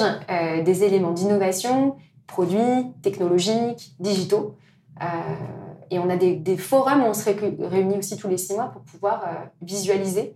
[0.63, 4.55] des éléments d'innovation, produits, technologiques, digitaux.
[5.91, 8.81] Et on a des, forums où on se réunit aussi tous les six mois pour
[8.83, 10.35] pouvoir euh, visualiser.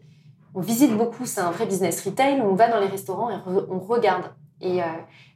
[0.55, 2.41] On visite beaucoup, c'est un vrai business retail.
[2.41, 4.31] On va dans les restaurants et on regarde.
[4.61, 4.85] Et euh,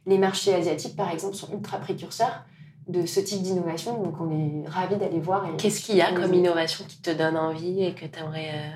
[0.06, 2.44] les marchés asiatiques, par exemple, sont ultra précurseurs
[2.88, 4.02] de ce type d'innovation.
[4.02, 5.56] Donc on est ravis d'aller voir.
[5.56, 8.50] Qu'est-ce qu'il y a comme innovation qui te donne envie et que tu aimerais...
[8.52, 8.70] Euh,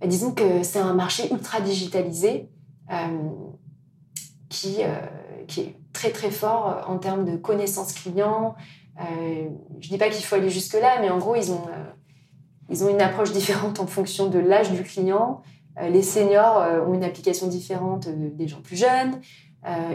[0.00, 2.48] bah, disons que c'est un marché ultra digitalisé
[4.48, 4.78] qui,
[5.48, 8.54] qui est très très fort en termes de connaissances clients,
[9.00, 9.48] euh,
[9.80, 11.84] je dis pas qu'il faut aller jusque-là, mais en gros, ils ont, euh,
[12.70, 15.42] ils ont une approche différente en fonction de l'âge du client.
[15.78, 19.20] Euh, les seniors ont une application différente des gens plus jeunes.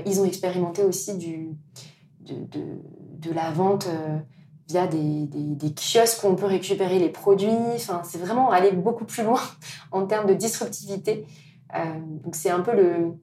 [0.06, 1.56] ils ont expérimenté aussi du,
[2.20, 2.82] de, de,
[3.22, 3.88] de la vente
[4.68, 5.30] via des,
[5.76, 7.50] kiosques où on peut récupérer les produits.
[7.76, 9.42] Enfin, c'est vraiment aller beaucoup plus loin
[9.92, 11.26] en termes de disruptivité.
[12.24, 13.14] donc, c'est un peu le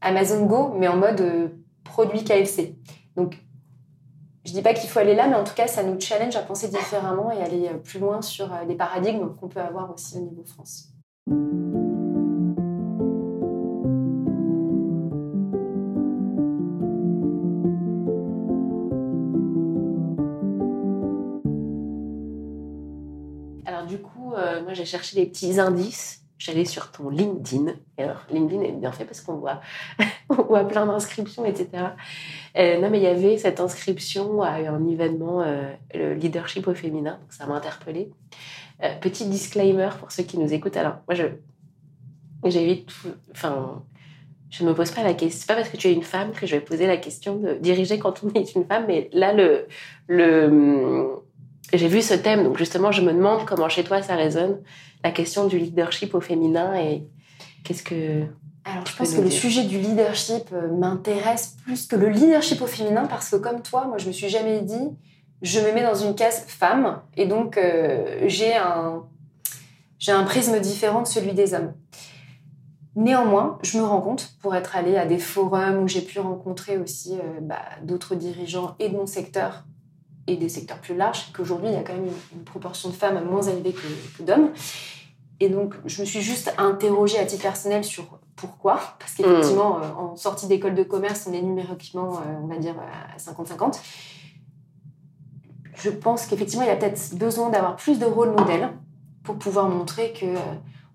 [0.00, 1.52] Amazon Go, mais en mode
[1.84, 2.76] produit KFC.
[3.16, 3.38] Donc,
[4.46, 6.42] je dis pas qu'il faut aller là, mais en tout cas, ça nous challenge à
[6.42, 10.18] penser différemment et aller euh, plus loin sur les euh, paradigmes qu'on peut avoir aussi
[10.18, 10.92] au niveau France.
[24.76, 27.72] J'ai cherché des petits indices j'allais sur ton LinkedIn.
[27.98, 29.60] Alors, LinkedIn est bien fait parce qu'on voit,
[30.28, 31.68] voit plein d'inscriptions, etc.
[32.56, 36.74] Euh, non, mais il y avait cette inscription à un événement, euh, le leadership au
[36.74, 38.10] féminin, donc ça m'a interpellée.
[38.82, 40.76] Euh, petit disclaimer pour ceux qui nous écoutent.
[40.76, 41.24] Alors, moi, je,
[42.44, 42.90] j'évite,
[43.30, 43.82] enfin,
[44.50, 45.40] je ne me pose pas la question.
[45.40, 47.54] C'est pas parce que tu es une femme que je vais poser la question de
[47.54, 49.66] diriger quand on est une femme, mais là, le,
[50.06, 51.22] le,
[51.72, 54.60] j'ai vu ce thème, donc justement, je me demande comment chez toi ça résonne
[55.02, 57.06] la question du leadership au féminin et
[57.64, 58.24] qu'est-ce que...
[58.64, 62.66] Alors, je pense que le sujet du leadership euh, m'intéresse plus que le leadership au
[62.66, 64.90] féminin parce que comme toi, moi, je me suis jamais dit,
[65.42, 69.04] je me mets dans une case femme et donc euh, j'ai un,
[69.98, 71.74] j'ai un prisme différent de celui des hommes.
[72.96, 76.78] Néanmoins, je me rends compte, pour être allée à des forums où j'ai pu rencontrer
[76.78, 79.64] aussi euh, bah, d'autres dirigeants et de mon secteur
[80.26, 83.24] et des secteurs plus larges, qu'aujourd'hui, il y a quand même une, proportion de femmes
[83.24, 84.50] moins élevée que d'hommes.
[85.38, 88.78] Et donc, je me suis juste interrogée à titre personnel sur pourquoi.
[88.98, 89.82] Parce qu'effectivement, hmm.
[89.82, 93.80] euh, en sortie d'école de commerce, on est numériquement, euh, on va dire, à 50-50.
[95.74, 98.70] Je pense qu'effectivement, il y a peut-être besoin d'avoir plus de rôle modèle
[99.22, 100.38] pour pouvoir montrer que euh,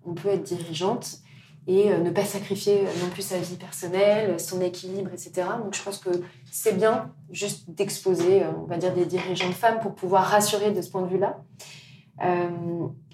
[0.06, 1.21] on peut être dirigeante
[1.68, 5.48] et ne pas sacrifier non plus sa vie personnelle, son équilibre, etc.
[5.64, 6.10] Donc, je pense que
[6.52, 10.90] c'est bien juste d'exposer, on va dire, des dirigeantes femmes pour pouvoir rassurer de ce
[10.90, 11.38] point de vue-là.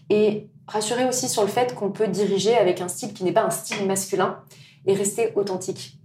[0.10, 3.44] et rassurer aussi sur le fait qu'on peut diriger avec un style qui n'est pas
[3.44, 4.40] un style masculin
[4.86, 6.00] et rester authentique.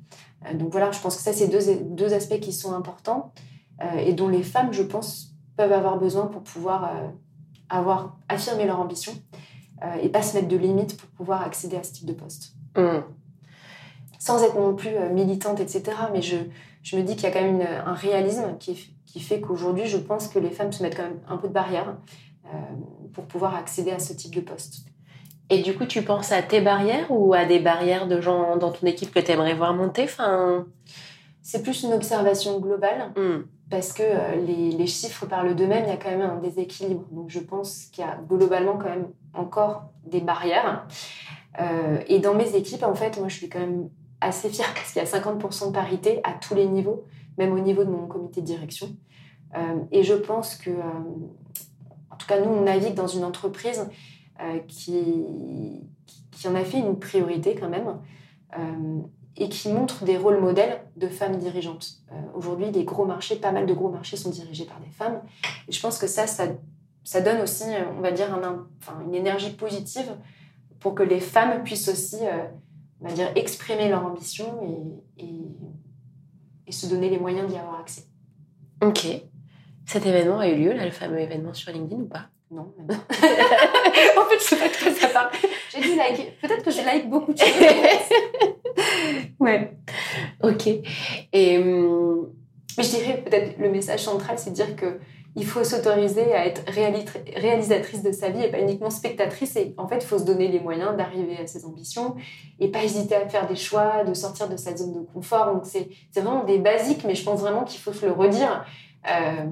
[0.47, 3.33] Euh, donc voilà, je pense que ça, c'est deux, aspects qui sont importants
[3.83, 7.09] euh, et dont les femmes, je pense, peuvent avoir besoin pour pouvoir euh,
[7.69, 9.13] avoir affirmer leur ambition
[10.01, 12.55] et pas se mettre de limites pour pouvoir accéder à ce type de poste.
[12.77, 12.99] Mmh.
[14.19, 15.83] Sans être non plus militante, etc.
[16.13, 16.37] Mais je,
[16.83, 19.97] je me dis qu'il y a quand même un réalisme qui, qui fait qu'aujourd'hui, je
[19.97, 21.97] pense que les femmes se mettent quand même un peu de barrière
[23.13, 24.85] pour pouvoir accéder à ce type de poste.
[25.51, 28.71] Et du coup, tu penses à tes barrières ou à des barrières de gens dans
[28.71, 30.05] ton équipe que tu aimerais voir monter?
[30.05, 30.67] Enfin...
[31.43, 33.43] C'est plus une observation globale hmm.
[33.73, 37.07] Parce que euh, les, chiffres parlent d'eux-mêmes, il y a quand même un déséquilibre.
[37.11, 40.87] Donc je pense qu'il y a globalement quand même encore des barrières.
[41.59, 43.89] Euh, et dans mes équipes, en fait, moi je suis quand même
[44.21, 47.05] assez fière parce qu'il y a 50% de parité à tous les niveaux,
[47.39, 48.95] même au niveau de mon comité de direction.
[49.91, 53.89] et je pense que, en tout cas, nous, on navigue dans une entreprise
[54.69, 55.25] qui,
[56.31, 57.99] qui en a fait une priorité quand même
[59.37, 61.99] et qui montre des rôles modèles de femmes dirigeantes.
[62.11, 65.23] Euh, aujourd'hui, des gros marchés, pas mal de gros marchés sont dirigés par des femmes.
[65.69, 67.65] Et je pense que ça, ça, donne aussi,
[67.97, 68.29] on va dire,
[69.05, 70.17] une énergie positive
[70.81, 72.45] pour que les femmes puissent aussi, euh,
[73.01, 74.61] on va dire, exprimer leur ambition
[75.17, 75.47] et, et,
[76.67, 78.05] et se donner les moyens d'y avoir accès.
[78.83, 79.07] Ok.
[79.87, 82.29] Cet événement a eu lieu, là, le fameux événement sur LinkedIn ou pas?
[82.53, 82.95] Non, même pas.
[82.95, 85.31] en fait, je sais pas de quoi ça parle.
[85.71, 86.39] J'ai dû like.
[86.41, 87.49] Peut-être que je like beaucoup de choses.
[89.41, 89.73] ouais.
[90.43, 90.69] Ok.
[91.33, 91.59] Et.
[91.59, 92.31] Hum,
[92.77, 94.99] Mais je dirais peut-être le message central, c'est de dire que
[95.35, 96.63] il faut s'autoriser à être
[97.37, 99.57] réalisatrice de sa vie et pas uniquement spectatrice.
[99.57, 102.17] Et en fait, il faut se donner les moyens d'arriver à ses ambitions
[102.61, 105.55] et pas hésiter à faire des choix, de sortir de sa zone de confort.
[105.55, 108.67] Donc, c'est vraiment des basiques, mais je pense vraiment qu'il faut se le redire.
[109.09, 109.47] Euh,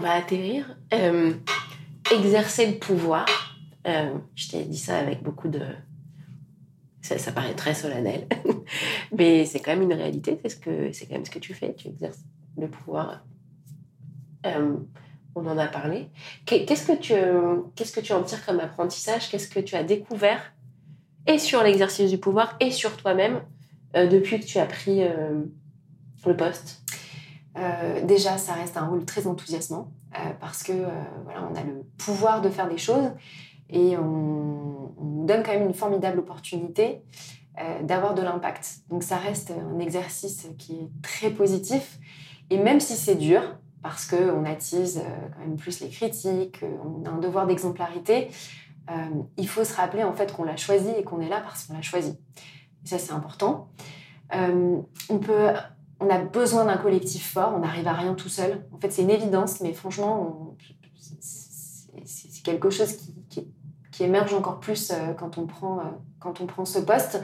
[0.00, 0.76] va atterrir.
[0.92, 1.32] Euh,
[2.12, 3.26] exercer le pouvoir.
[3.86, 5.60] Euh, je t'ai dit ça avec beaucoup de.
[7.02, 8.28] Ça, paraît très solennel,
[9.16, 10.38] mais c'est quand même une réalité.
[10.42, 11.74] C'est ce quand même ce que tu fais.
[11.74, 12.20] Tu exerces
[12.56, 13.24] le pouvoir.
[14.46, 14.76] Euh,
[15.34, 16.08] on en a parlé.
[16.44, 17.14] Qu'est-ce que tu
[17.74, 19.28] qu'est-ce que tu en tires comme apprentissage?
[19.28, 20.52] Qu'est-ce que tu as découvert?
[21.26, 23.40] Et sur l'exercice du pouvoir et sur toi-même
[23.94, 25.02] depuis que tu as pris
[26.26, 26.82] le poste?
[27.56, 30.88] Euh, déjà, ça reste un rôle très enthousiasmant euh, parce que euh,
[31.24, 33.10] voilà, on a le pouvoir de faire des choses
[33.68, 37.02] et on, nous donne quand même une formidable opportunité
[37.82, 38.80] d'avoir de l'impact.
[38.88, 41.98] Donc ça reste un exercice qui est très positif
[42.48, 43.42] et même si c'est dur
[43.82, 45.02] parce qu'on attise
[45.34, 48.28] quand même plus les critiques, on a un devoir d'exemplarité,
[49.36, 51.74] il faut se rappeler en fait qu'on l'a choisi et qu'on est là parce qu'on
[51.74, 52.18] l'a choisi.
[52.84, 53.68] Et ça c'est important.
[54.32, 55.50] on peut
[56.00, 58.64] on a besoin d'un collectif fort, on n'arrive à rien tout seul.
[58.72, 60.56] En fait, c'est une évidence, mais franchement,
[62.04, 62.96] c'est quelque chose
[63.28, 63.46] qui,
[64.02, 65.82] émerge encore plus euh, quand on, prend, euh,
[66.20, 67.20] quand on prend ce poste.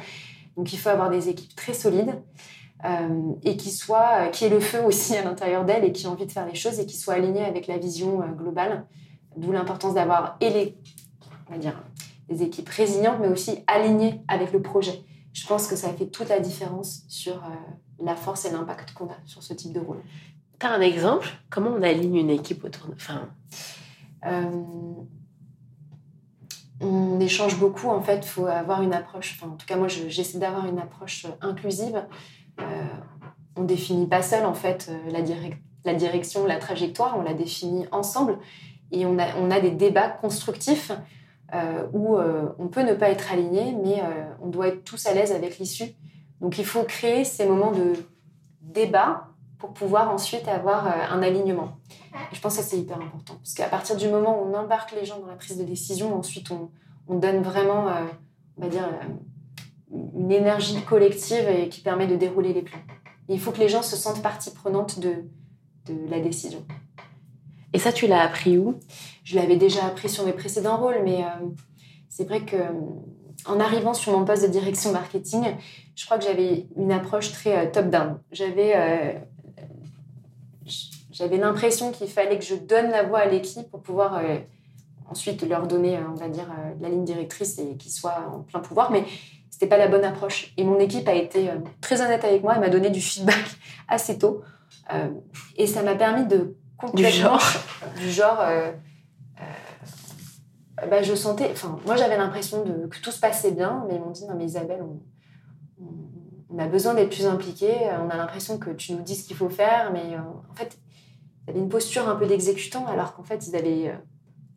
[0.59, 2.21] Donc, il faut avoir des équipes très solides
[2.85, 6.09] euh, et qui soient, qui aient le feu aussi à l'intérieur d'elles et qui aient
[6.09, 8.85] envie de faire les choses et qui soient alignées avec la vision globale.
[9.39, 15.03] D'où l'importance d'avoir et les, équipes résilientes, mais aussi alignées avec le projet.
[15.33, 17.41] Je pense que ça fait toute la différence sur
[18.03, 20.03] la force et l'impact qu'on a sur ce type de rôle.
[20.59, 21.29] Tu as un exemple?
[21.51, 22.95] Comment on aligne une équipe autour de...
[22.95, 23.29] Enfin...
[24.25, 24.63] Euh,
[26.81, 29.89] on échange beaucoup, en fait, il faut avoir une approche, enfin, en tout cas moi
[29.89, 32.05] j'essaie d'avoir une approche inclusive.
[32.61, 32.65] Euh,
[33.57, 35.21] on définit pas seul, en fait, euh, la,
[35.87, 38.39] la direction, la trajectoire, on la définit ensemble
[38.93, 40.93] et on a, on a des débats constructifs
[41.55, 42.19] euh, où
[42.59, 44.03] on peut ne pas être aligné, mais
[44.43, 45.95] on doit être tous à l'aise avec l'issue
[46.41, 47.95] donc il faut créer ces moments de
[48.61, 51.79] débat pour pouvoir ensuite avoir euh, un alignement.
[52.33, 53.35] je pense que c'est hyper important.
[53.37, 56.17] Parce qu'à partir du moment où on embarque les gens dans la prise de décision,
[56.17, 56.71] ensuite on,
[57.09, 58.05] donne vraiment, euh,
[58.59, 62.81] on va dire, euh, une énergie collective qui permet de dérouler les plans.
[63.29, 65.25] il faut que les gens se sentent partie prenante de
[66.11, 66.67] la décision.
[67.73, 68.75] Et ça, tu l'as appris où?
[69.23, 71.25] Je l'avais déjà appris sur mes précédents rôles, mais
[72.09, 72.57] c'est vrai que
[73.45, 75.45] en arrivant sur mon poste de direction marketing,
[75.95, 78.19] je crois que j'avais une approche très euh, top-down.
[78.33, 79.13] J'avais euh,
[81.11, 84.39] j'avais l'impression qu'il fallait que je donne la voix à l'équipe pour pouvoir euh,
[85.09, 86.49] ensuite leur donner, on va dire,
[86.81, 88.91] la ligne directrice et qu'ils soient en plein pouvoir.
[88.91, 89.05] Mais
[89.49, 90.53] c'était pas la bonne approche.
[90.59, 91.49] Et mon équipe a été
[91.81, 92.55] très honnête avec moi.
[92.55, 93.45] Elle m'a donné du feedback
[93.89, 94.43] assez tôt.
[95.57, 97.09] et ça m'a permis de complètement...
[97.09, 97.43] Du genre
[97.97, 98.41] Du genre
[100.77, 104.01] bah, je sentais, enfin, moi j'avais l'impression de, que tout se passait bien, mais ils
[104.01, 104.83] m'ont dit non mais Isabelle,
[105.81, 109.37] on, a besoin d'être plus impliqués, on a l'impression que tu nous dis ce qu'il
[109.37, 110.79] faut faire, mais euh, en fait,
[111.47, 113.97] ils avaient une posture un peu d'exécutant, alors qu'en fait ils avaient euh,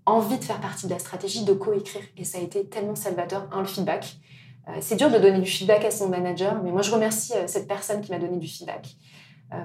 [0.06, 3.50] envie de faire partie de la stratégie, de coécrire, et ça a été tellement salvateur,
[3.52, 4.18] un, le feedback.
[4.68, 7.68] Euh, c'est dur de donner du feedback à son manager, mais moi je remercie cette
[7.68, 8.96] personne qui m'a donné du feedback,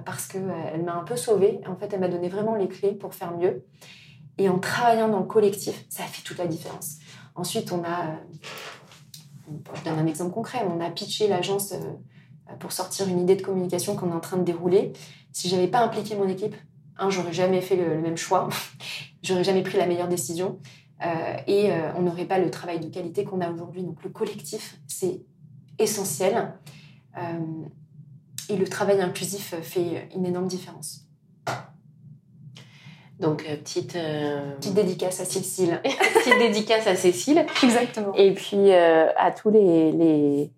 [0.05, 3.15] parce qu'elle m'a un peu sauvée, en fait elle m'a donné vraiment les clés pour
[3.15, 3.65] faire mieux.
[4.39, 6.97] Et en travaillant dans le collectif, ça fait toute la différence.
[7.37, 12.73] Ensuite, on a, euh, je donne un exemple concret, on a pitché l'agence euh, pour
[12.73, 14.93] sortir une idée de communication qu'on est en train de dérouler.
[15.33, 16.55] Si j'avais pas impliqué mon équipe,
[16.99, 18.49] un, j'aurais jamais fait le, même choix,
[19.23, 20.59] j'aurais jamais pris la meilleure décision,
[21.05, 23.83] euh, et on n'aurait pas le travail de qualité qu'on a aujourd'hui.
[23.83, 25.21] Donc le collectif, c'est
[25.79, 26.55] essentiel.
[28.49, 31.04] et le travail inclusif fait une énorme différence.
[33.21, 33.97] Donc, petite,
[34.57, 35.81] petite dédicace à Cécile.
[36.15, 37.47] petite dédicace à Cécile.
[37.63, 38.13] Exactement.
[38.15, 40.51] Et puis, à tous les, les...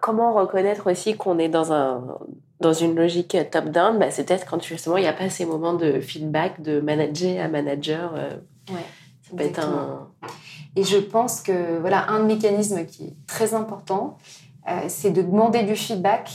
[0.00, 2.18] Comment reconnaître aussi qu'on est dans un
[2.60, 5.72] dans une logique top-down, bah, c'est peut-être quand justement il n'y a pas ces moments
[5.72, 8.12] de feedback de manager à manager.
[8.14, 8.30] Euh,
[8.70, 8.84] ouais,
[9.22, 10.08] ça peut être un.
[10.76, 14.18] Et je pense que voilà un mécanisme qui est très important,
[14.68, 16.30] euh, c'est de demander du feedback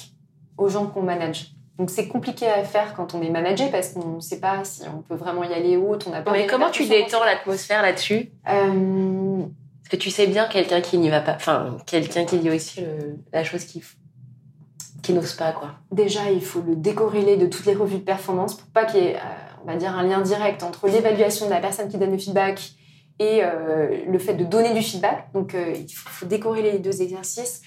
[0.57, 1.54] aux gens qu'on manage.
[1.77, 4.83] Donc c'est compliqué à faire quand on est manager parce qu'on ne sait pas si
[4.87, 6.07] on peut vraiment y aller ou autre.
[6.09, 8.31] On a pas Mais comment tu détends l'atmosphère là-dessus?
[8.49, 9.43] Euh...
[9.83, 12.81] Parce que tu sais bien quelqu'un qui n'y va pas, enfin quelqu'un qui dit aussi
[13.31, 13.83] la chose qui
[15.13, 15.75] n'osent pas quoi.
[15.91, 19.07] Déjà, il faut le décorréler de toutes les revues de performance pour pas qu'il y
[19.07, 19.19] ait, euh,
[19.63, 22.71] on va dire, un lien direct entre l'évaluation de la personne qui donne le feedback
[23.19, 25.31] et euh, le fait de donner du feedback.
[25.33, 27.61] Donc, euh, il faut, décorréler les deux exercices.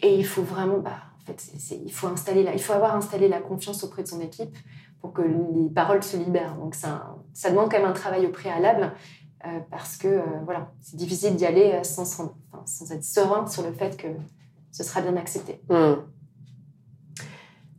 [0.00, 1.02] et il faut vraiment, bah,
[1.84, 4.56] il faut installer il faut avoir installé la confiance auprès de son équipe
[5.00, 6.56] pour que les paroles se libèrent.
[6.56, 7.16] Donc, ça,
[7.48, 8.92] demande quand même un travail au préalable.
[9.70, 13.96] parce que voilà, c'est difficile d'y aller sans, sans, sans, être serein sur le fait
[13.96, 14.08] que
[14.72, 15.60] ce sera bien accepté.
[15.68, 15.94] Hmm.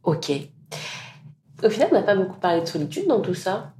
[0.04, 0.32] Ok.
[1.64, 3.74] Au final, on n'a pas beaucoup parlé de solitude dans tout ça.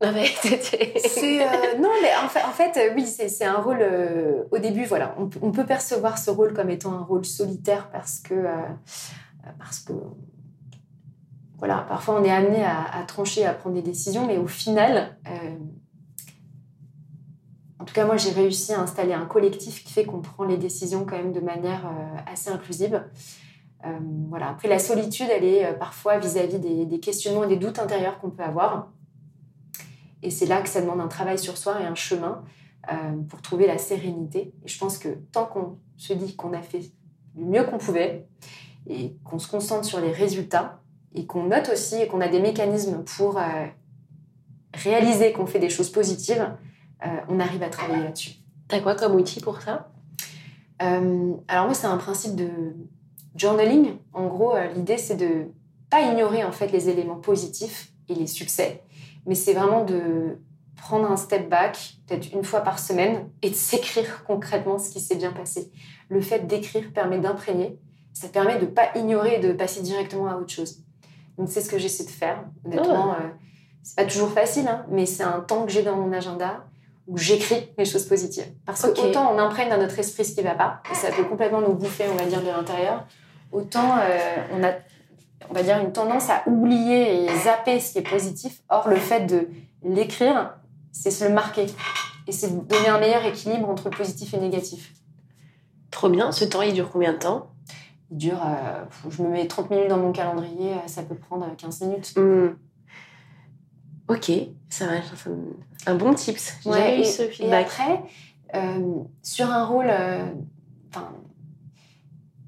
[0.00, 3.78] Ah euh, non, mais en fait, euh, oui, c'est un rôle.
[3.80, 8.18] Euh, au début, voilà, on, peut percevoir ce rôle comme étant un rôle solitaire parce
[8.18, 8.34] que
[11.58, 15.16] voilà, parfois on est amené à, trancher, à prendre des décisions, mais au final,
[17.78, 20.56] en tout cas, moi, j'ai réussi à installer un collectif qui fait qu'on prend les
[20.56, 21.90] décisions quand même de manière
[22.26, 23.04] assez inclusive.
[24.28, 24.48] Voilà.
[24.48, 28.42] Après, la solitude, elle est parfois vis-à-vis des, questionnements et des doutes intérieurs qu'on peut
[28.42, 28.90] avoir.
[30.24, 32.42] Et c'est là que ça demande un travail sur soi et un chemin
[33.28, 34.52] pour trouver la sérénité.
[34.64, 36.82] Et je pense que tant qu'on se dit qu'on a fait
[37.34, 38.26] du mieux qu'on pouvait
[38.86, 40.80] et qu'on se concentre sur les résultats
[41.14, 43.38] et qu'on note aussi et qu'on a des mécanismes pour
[44.74, 46.46] réaliser qu'on fait des choses positives,
[47.04, 48.32] euh, on arrive à travailler là-dessus.
[48.68, 49.90] T'as quoi comme outil pour ça?
[50.82, 52.48] Euh, Alors moi, c'est un principe de
[53.36, 53.96] journaling.
[54.12, 55.46] En gros, euh, l'idée, c'est de
[55.90, 58.82] pas ignorer en fait les éléments positifs et les succès,
[59.26, 60.38] mais c'est vraiment de
[60.76, 65.00] prendre un step back, peut-être une fois par semaine, et de s'écrire concrètement ce qui
[65.00, 65.70] s'est bien passé.
[66.08, 67.78] Le fait d'écrire permet d'imprégner,
[68.12, 70.82] ça permet de pas ignorer et de passer directement à autre chose.
[71.38, 72.44] Donc c'est ce que j'essaie de faire.
[72.64, 73.22] Honnêtement, oh.
[73.82, 76.64] c'est pas toujours facile, hein, mais c'est un temps que j'ai dans mon agenda
[77.06, 78.46] où j'écris les choses positives.
[78.64, 81.24] Parce que autant on imprègne dans notre esprit ce qui va pas, et ça peut
[81.24, 83.06] complètement nous bouffer, on va dire, de l'intérieur,
[83.52, 84.72] autant euh, on a,
[85.50, 88.62] on va dire, une tendance à oublier et zapper ce qui est positif.
[88.68, 89.48] Or, le fait de
[89.82, 90.54] l'écrire,
[90.92, 91.66] c'est se le marquer.
[92.26, 94.94] Et c'est donner un meilleur équilibre entre le positif et le négatif.
[95.90, 96.32] Trop bien.
[96.32, 97.50] Ce temps, il dure combien de temps?
[98.10, 101.80] Il dure, euh, je me mets 30 minutes dans mon calendrier, ça peut prendre 15
[101.82, 102.14] minutes.
[102.16, 102.56] Hmm.
[104.08, 104.30] Ok,
[104.68, 104.92] ça va,
[105.86, 106.58] un bon tips.
[106.62, 107.60] J'ai ouais, eu ce feedback.
[107.60, 108.02] Et après,
[108.54, 110.24] euh, sur un rôle, euh,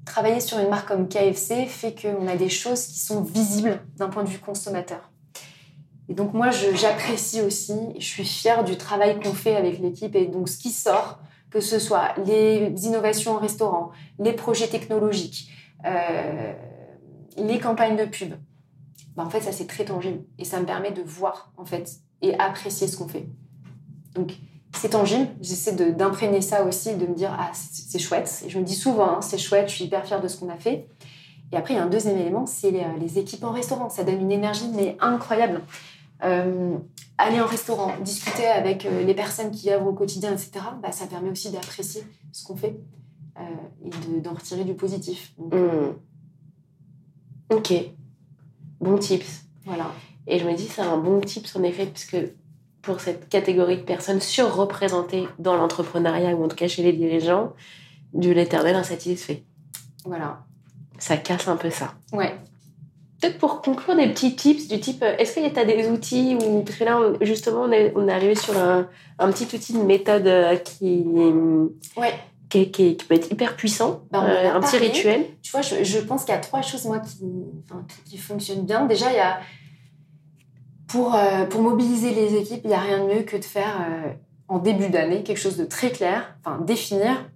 [0.07, 4.07] travailler sur une marque comme KFC fait qu'on a des choses qui sont visibles d'un
[4.07, 5.11] point de vue consommateur.
[6.09, 10.25] Et donc moi, j'apprécie aussi, je suis fière du travail qu'on fait avec l'équipe et
[10.25, 11.19] donc ce qui sort,
[11.51, 15.51] que ce soit les innovations en restaurant, les projets technologiques,
[15.85, 16.53] euh,
[17.37, 18.33] les campagnes de pub.
[19.17, 21.97] Bah, en fait, ça c'est très tangible et ça me permet de voir en fait
[22.21, 23.27] et apprécier ce qu'on fait.
[24.15, 24.31] Donc
[24.77, 28.43] c'est tangible, j'essaie d'imprégner ça aussi, de me dire ah c'est chouette.
[28.45, 30.49] Et je me dis souvent hein, c'est chouette, je suis hyper fière de ce qu'on
[30.49, 30.87] a fait.
[31.51, 33.89] Et après il y a un deuxième élément, c'est les, équipes en restaurant.
[33.89, 35.61] Ça donne une énergie mais incroyable.
[36.23, 36.77] Euh,
[37.17, 40.51] aller en restaurant, discuter avec euh, les personnes qui œuvrent au quotidien, etc.
[40.81, 42.79] Bah, ça permet aussi d'apprécier ce qu'on fait
[43.39, 43.43] euh,
[43.85, 45.33] et d'en retirer du positif.
[45.37, 45.51] Mmh.
[47.51, 47.73] Ok.
[48.79, 49.45] Bon tips.
[49.65, 49.91] Voilà.
[50.27, 52.17] Et je me dis, c'est un bon tips en effet, puisque
[52.87, 57.51] pour cette catégorie de personnes surreprésentées dans l'entrepreneuriat ou en tout cas chez les dirigeants,
[58.13, 59.43] du l'éternel insatisfait.
[60.05, 60.39] Voilà.
[60.97, 61.95] Ça casse un peu ça.
[62.13, 62.33] Ouais.
[63.19, 66.61] Peut-être pour conclure des petits tips du type, est-ce qu'il y a des outils ou
[66.61, 68.87] parce que là justement on est, on est arrivé sur un,
[69.19, 71.03] un, petit outil de méthode euh, qui,
[71.97, 72.13] ouais
[72.49, 75.25] qui, qui, peut être hyper puissant, bah, euh, un petit rituel.
[75.41, 77.25] Tu vois, je, je pense qu'il y a trois choses moi qui,
[77.65, 78.85] enfin, qui fonctionnent bien.
[78.85, 79.39] Déjà, il y a
[80.87, 83.81] pour euh, pour mobiliser les équipes, il y a rien de mieux que de faire
[83.81, 84.13] euh,
[84.47, 87.29] en début d'année quelque chose de très clair, enfin définir.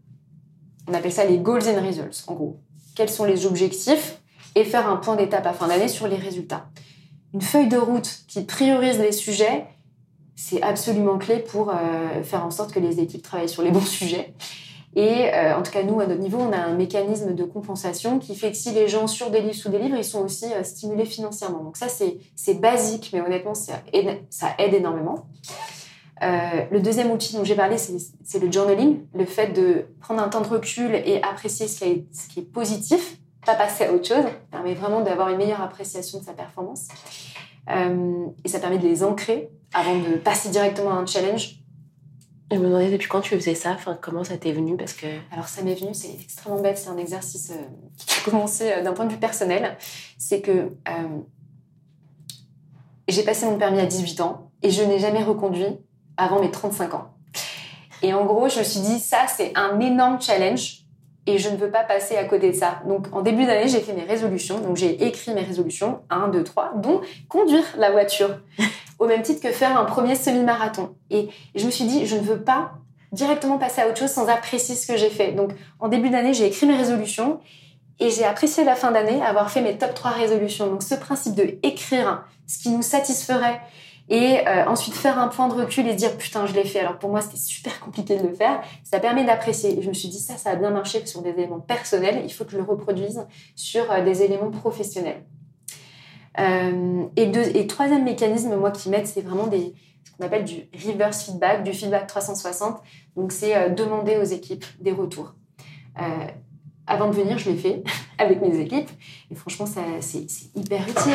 [0.88, 2.24] On appelle ça les goals and results.
[2.28, 2.60] En gros,
[2.96, 4.20] quels sont les objectifs
[4.56, 6.70] et faire un point d'étape à fin d'année sur les résultats.
[7.34, 9.66] Une feuille de route qui priorise les sujets,
[10.36, 11.72] c'est absolument clé pour
[12.24, 14.34] faire en sorte que les équipes travaillent sur les bons sujets
[14.96, 18.20] Et euh, en tout cas, nous, à notre niveau, on a un mécanisme de compensation
[18.20, 20.52] qui fait que si les gens sur des livres, sous des livres, ils sont aussi
[20.54, 21.64] euh, stimulés financièrement.
[21.64, 25.28] Donc ça, c'est basique, mais honnêtement, ça aide, énormément.
[26.24, 30.28] Euh, le deuxième outil dont j'ai parlé, c'est le journaling, le fait de prendre un
[30.28, 33.94] temps de recul et apprécier ce qui est, ce qui est positif, pas passer à
[33.94, 36.90] autre chose, permet vraiment d'avoir une meilleure appréciation de sa performance.
[37.70, 41.61] Euh, et ça permet de les ancrer avant de passer directement à un challenge.
[42.52, 45.08] Je me demandais depuis quand tu faisais ça, comment ça t'est venu parce que...
[45.32, 47.64] Alors ça m'est venu, c'est extrêmement bête, c'est un exercice euh,
[47.98, 49.78] qui a commencé d'un point de vue personnel.
[50.18, 50.72] C'est que
[53.08, 55.78] j'ai passé mon permis à 18 ans et je n'ai jamais reconduit
[56.18, 57.14] avant mes 35 ans.
[58.02, 60.82] Et en gros, je me suis dit, ça, c'est un énorme challenge
[61.28, 62.82] et je ne veux pas passer à côté de ça.
[62.88, 64.60] Donc, en début d'année, j'ai fait mes résolutions.
[64.60, 68.40] Donc, j'ai écrit mes résolutions, 1, 2, 3, dont conduire la voiture,
[69.02, 70.96] au même titre que faire un premier semi-marathon.
[71.10, 72.74] Et je me suis dit, je ne veux pas
[73.12, 75.32] directement passer à autre chose sans apprécier ce que j'ai fait.
[75.32, 77.40] Donc, en début d'année, j'ai écrit mes résolutions
[78.00, 80.68] et j'ai apprécié la fin d'année avoir fait mes top 3 résolutions.
[80.68, 83.60] Donc, ce principe de écrire ce qui nous satisferait
[84.08, 86.82] et euh, ensuite faire un point de recul et dire putain je l'ai fait.
[86.82, 88.62] Alors pour moi c'était super compliqué de le faire.
[88.84, 89.80] Ça permet d'apprécier.
[89.80, 92.22] Et je me suis dit ça ça a bien marché sur des éléments personnels.
[92.24, 93.26] Il faut que je le reproduise
[93.56, 95.24] sur euh, des éléments professionnels.
[96.40, 99.74] Euh, et, deux, et troisième mécanisme moi qui m'aide c'est vraiment des
[100.04, 102.82] ce qu'on appelle du reverse feedback, du feedback 360.
[103.16, 105.36] Donc c'est demander aux équipes des retours.
[106.88, 107.84] avant de venir, je l'ai fait
[108.18, 108.90] avec mes équipes
[109.30, 110.26] et franchement, c'est
[110.56, 111.14] hyper utile.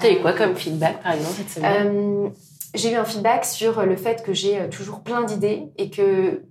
[0.00, 1.86] T'as eu quoi comme feedback, par exemple, cette semaine?
[1.86, 2.28] Euh,
[2.74, 6.42] J'ai eu un feedback sur le fait que j'ai euh, toujours plein d'idées et que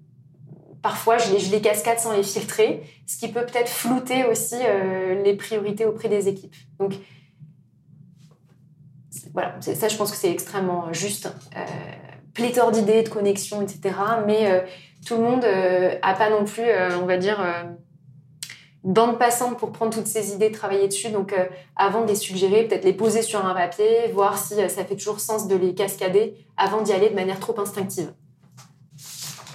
[0.81, 4.55] parfois je les, je les, cascade sans les filtrer, ce qui peut peut-être flouter aussi
[4.61, 6.55] euh, les priorités auprès des équipes.
[6.79, 6.93] Donc
[9.33, 11.29] voilà, ça je pense que c'est extrêmement juste.
[12.33, 13.95] pléthore d'idées, de connexions, etc.
[14.25, 14.65] Mais
[15.05, 16.65] tout le monde n'a pas non plus,
[17.01, 17.39] on va dire
[18.83, 21.09] bande passante pour prendre toutes ces idées, travailler dessus.
[21.09, 24.69] Donc, euh, avant de les suggérer, peut-être les poser sur un papier, voir si euh,
[24.69, 28.13] ça fait toujours sens de les cascader avant d'y aller de manière trop instinctive.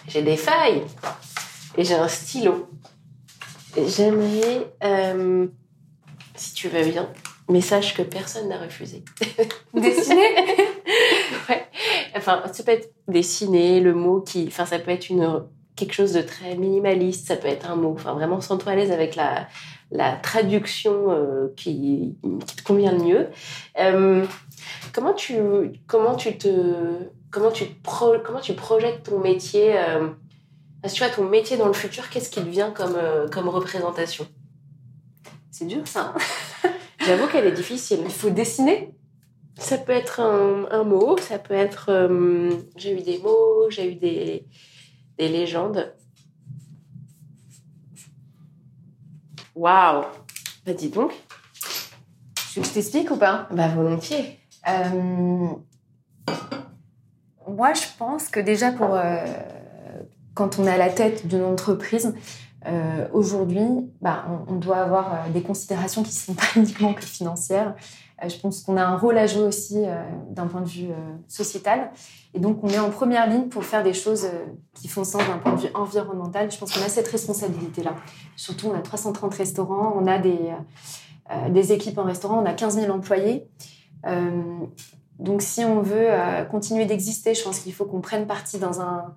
[0.09, 0.83] J'ai des failles
[1.77, 2.69] et j'ai un stylo.
[3.77, 5.49] J'aimerais, euh,
[6.37, 7.09] si tu veux bien,
[7.51, 9.05] mais sache que personne n'a refusé.
[9.75, 10.35] Dessiner
[11.49, 11.67] Ouais.
[12.17, 14.47] Enfin, ça peut être dessiner, le mot qui.
[14.47, 15.45] Enfin, ça peut être une
[15.77, 17.93] quelque chose de très minimaliste, ça peut être un mot.
[17.93, 19.49] Enfin, vraiment, sens-toi à l'aise avec la,
[19.91, 22.17] la traduction euh, qui,
[22.47, 23.29] qui, te convient le mieux.
[23.81, 24.25] Euh,
[24.93, 25.37] comment tu
[25.87, 26.49] comment tu te
[27.31, 30.09] comment tu pro, comment tu projettes ton métier euh,
[30.93, 34.27] tu vois ton métier dans le futur Qu'est-ce qui te vient comme euh, comme représentation?
[35.51, 36.15] C'est dur ça.
[37.07, 38.01] J'avoue qu'elle est difficile.
[38.05, 38.95] Il faut dessiner.
[39.59, 41.91] Ça peut être un, un mot, ça peut être.
[41.91, 44.47] Euh, j'ai eu des mots, j'ai eu des
[45.19, 45.95] des légendes.
[49.55, 50.05] Waouh
[50.67, 51.13] Bah dis donc.
[52.53, 53.49] Tu veux que je t'explique ou pas?
[53.53, 54.41] Bah volontiers.
[54.69, 55.49] Euh,
[57.47, 59.25] moi, je pense que déjà pour euh,
[60.35, 62.15] quand on est à la tête d'une entreprise,
[62.67, 63.67] euh, aujourd'hui,
[64.01, 67.75] bah, on, doit avoir des considérations qui ne sont pas uniquement que financières.
[68.27, 69.83] je pense qu'on a un rôle à jouer aussi
[70.31, 70.89] d'un point de vue
[71.29, 71.91] sociétal.
[72.35, 74.45] Et donc, on est en première ligne pour faire des choses euh,
[74.75, 76.51] qui font sens d'un point de vue environnemental.
[76.51, 77.95] Je pense qu'on a cette responsabilité-là.
[78.35, 80.51] Surtout, on a 330 restaurants, on a des,
[81.31, 83.47] euh, équipes en restaurant, on a 15 000 employés.
[84.07, 84.43] Euh,
[85.21, 86.09] donc, si on veut
[86.51, 89.15] continuer d'exister, je pense qu'il faut qu'on prenne partie dans, un,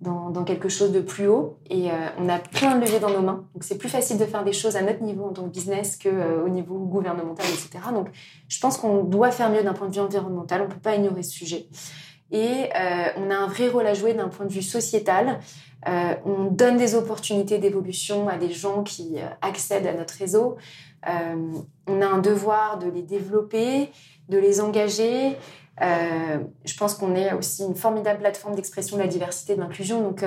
[0.00, 1.58] dans, dans, quelque chose de plus haut.
[1.68, 1.88] Et
[2.18, 3.44] on a plein de leviers dans nos mains.
[3.54, 5.98] Donc, c'est plus facile de faire des choses à notre niveau en tant que business
[5.98, 7.84] qu'au niveau gouvernemental, etc.
[7.92, 8.08] Donc,
[8.48, 10.62] je pense qu'on doit faire mieux d'un point de vue environnemental.
[10.62, 11.68] On ne peut pas ignorer ce sujet.
[12.32, 15.40] Et euh, on a un vrai rôle à jouer d'un point de vue sociétal.
[15.88, 20.56] Euh, on donne des opportunités d'évolution à des gens qui euh, accèdent à notre réseau.
[21.06, 23.90] on a un devoir de les développer,
[24.28, 25.36] de les engager.
[25.80, 30.02] Je pense qu'on est aussi une formidable plateforme d'expression de la diversité et de l'inclusion.
[30.02, 30.24] Donc,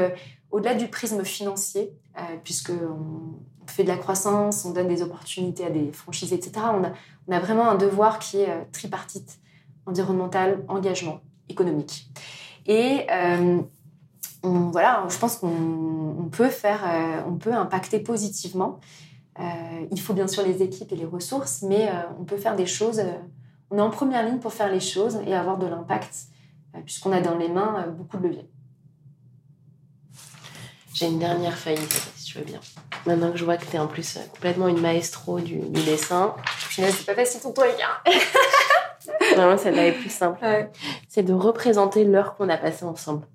[0.52, 1.94] au-delà du prisme financier,
[2.44, 3.38] puisqu'on
[3.68, 6.66] fait de la croissance, on donne des opportunités à des franchises, etc.,
[7.28, 9.40] on a, vraiment un devoir qui est tripartite
[9.86, 12.10] environnemental, engagement économique.
[12.66, 13.62] Et euh,
[14.44, 18.80] voilà, je pense qu'on peut faire, euh, on peut impacter positivement.
[19.40, 19.44] Euh,
[19.92, 21.90] il faut bien sûr les équipes et les ressources, mais
[22.20, 23.02] on peut faire des choses.
[23.74, 26.14] On est en première ligne pour faire les choses et avoir de l'impact,
[26.86, 28.50] puisqu'on a dans les mains beaucoup de leviers.
[30.94, 32.60] J'ai une dernière faillite, si tu veux bien.
[33.08, 36.36] Maintenant que je vois que tu es en plus complètement une maestro du, dessin.
[36.70, 37.74] c'est pas facile ton truc.
[37.84, 38.12] Hein
[39.36, 40.38] Vraiment, celle-là est plus simple.
[41.10, 43.26] C'est de représenter l'heure qu'on a passée ensemble.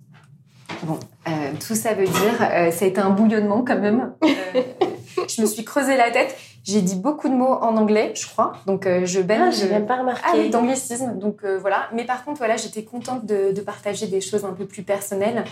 [0.85, 2.41] Bon, euh, tout ça veut dire.
[2.41, 4.13] Euh, ça a été un bouillonnement quand même.
[4.23, 4.63] Euh,
[5.31, 6.37] je me suis creusé la tête.
[6.65, 8.53] J'ai dit beaucoup de mots en anglais, je crois.
[8.67, 9.43] Donc euh, je baigne.
[9.47, 10.23] Ah, j'ai même pas remarqué.
[10.27, 11.19] Ah oui, d'anglicisme.
[11.19, 11.89] Donc euh, voilà.
[11.95, 15.45] Mais par contre, voilà, j'étais contente de, de, partager des choses un peu plus personnelles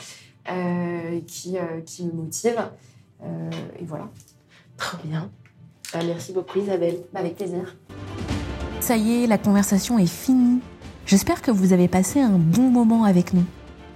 [0.51, 1.57] euh, qui,
[1.87, 2.69] qui me motivent.
[3.23, 4.09] et voilà.
[4.77, 5.31] Trop bien.
[5.95, 6.99] Ah, merci beaucoup Isabelle.
[7.13, 7.77] Bah, avec plaisir.
[8.81, 10.61] Ça y est, la conversation est finie.
[11.07, 13.45] J'espère que vous avez passé un bon moment avec nous.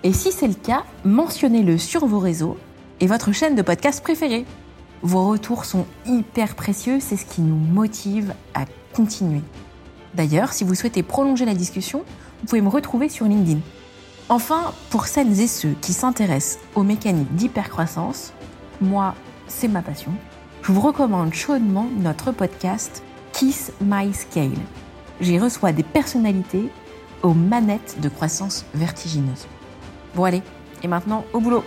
[0.05, 2.57] Et si c'est le cas, mentionnez-le sur vos réseaux
[3.01, 4.47] et votre chaîne de podcast préférée.
[5.03, 9.41] Vos retours sont hyper précieux, c'est ce qui nous motive à continuer.
[10.15, 12.05] D'ailleurs, si vous souhaitez prolonger la discussion,
[12.41, 13.61] vous pouvez me retrouver sur LinkedIn.
[14.29, 18.33] Enfin, pour celles et ceux qui s'intéressent aux mécaniques d'hypercroissance,
[18.83, 19.15] moi,
[19.49, 20.13] c'est ma passion,
[20.63, 24.53] je vous recommande chaudement notre podcast Kiss My Scale.
[25.21, 26.71] J'y reçois des personnalités
[27.23, 29.47] aux manettes de croissance vertigineuse.
[30.15, 30.43] Bon allez,
[30.83, 31.65] et maintenant au boulot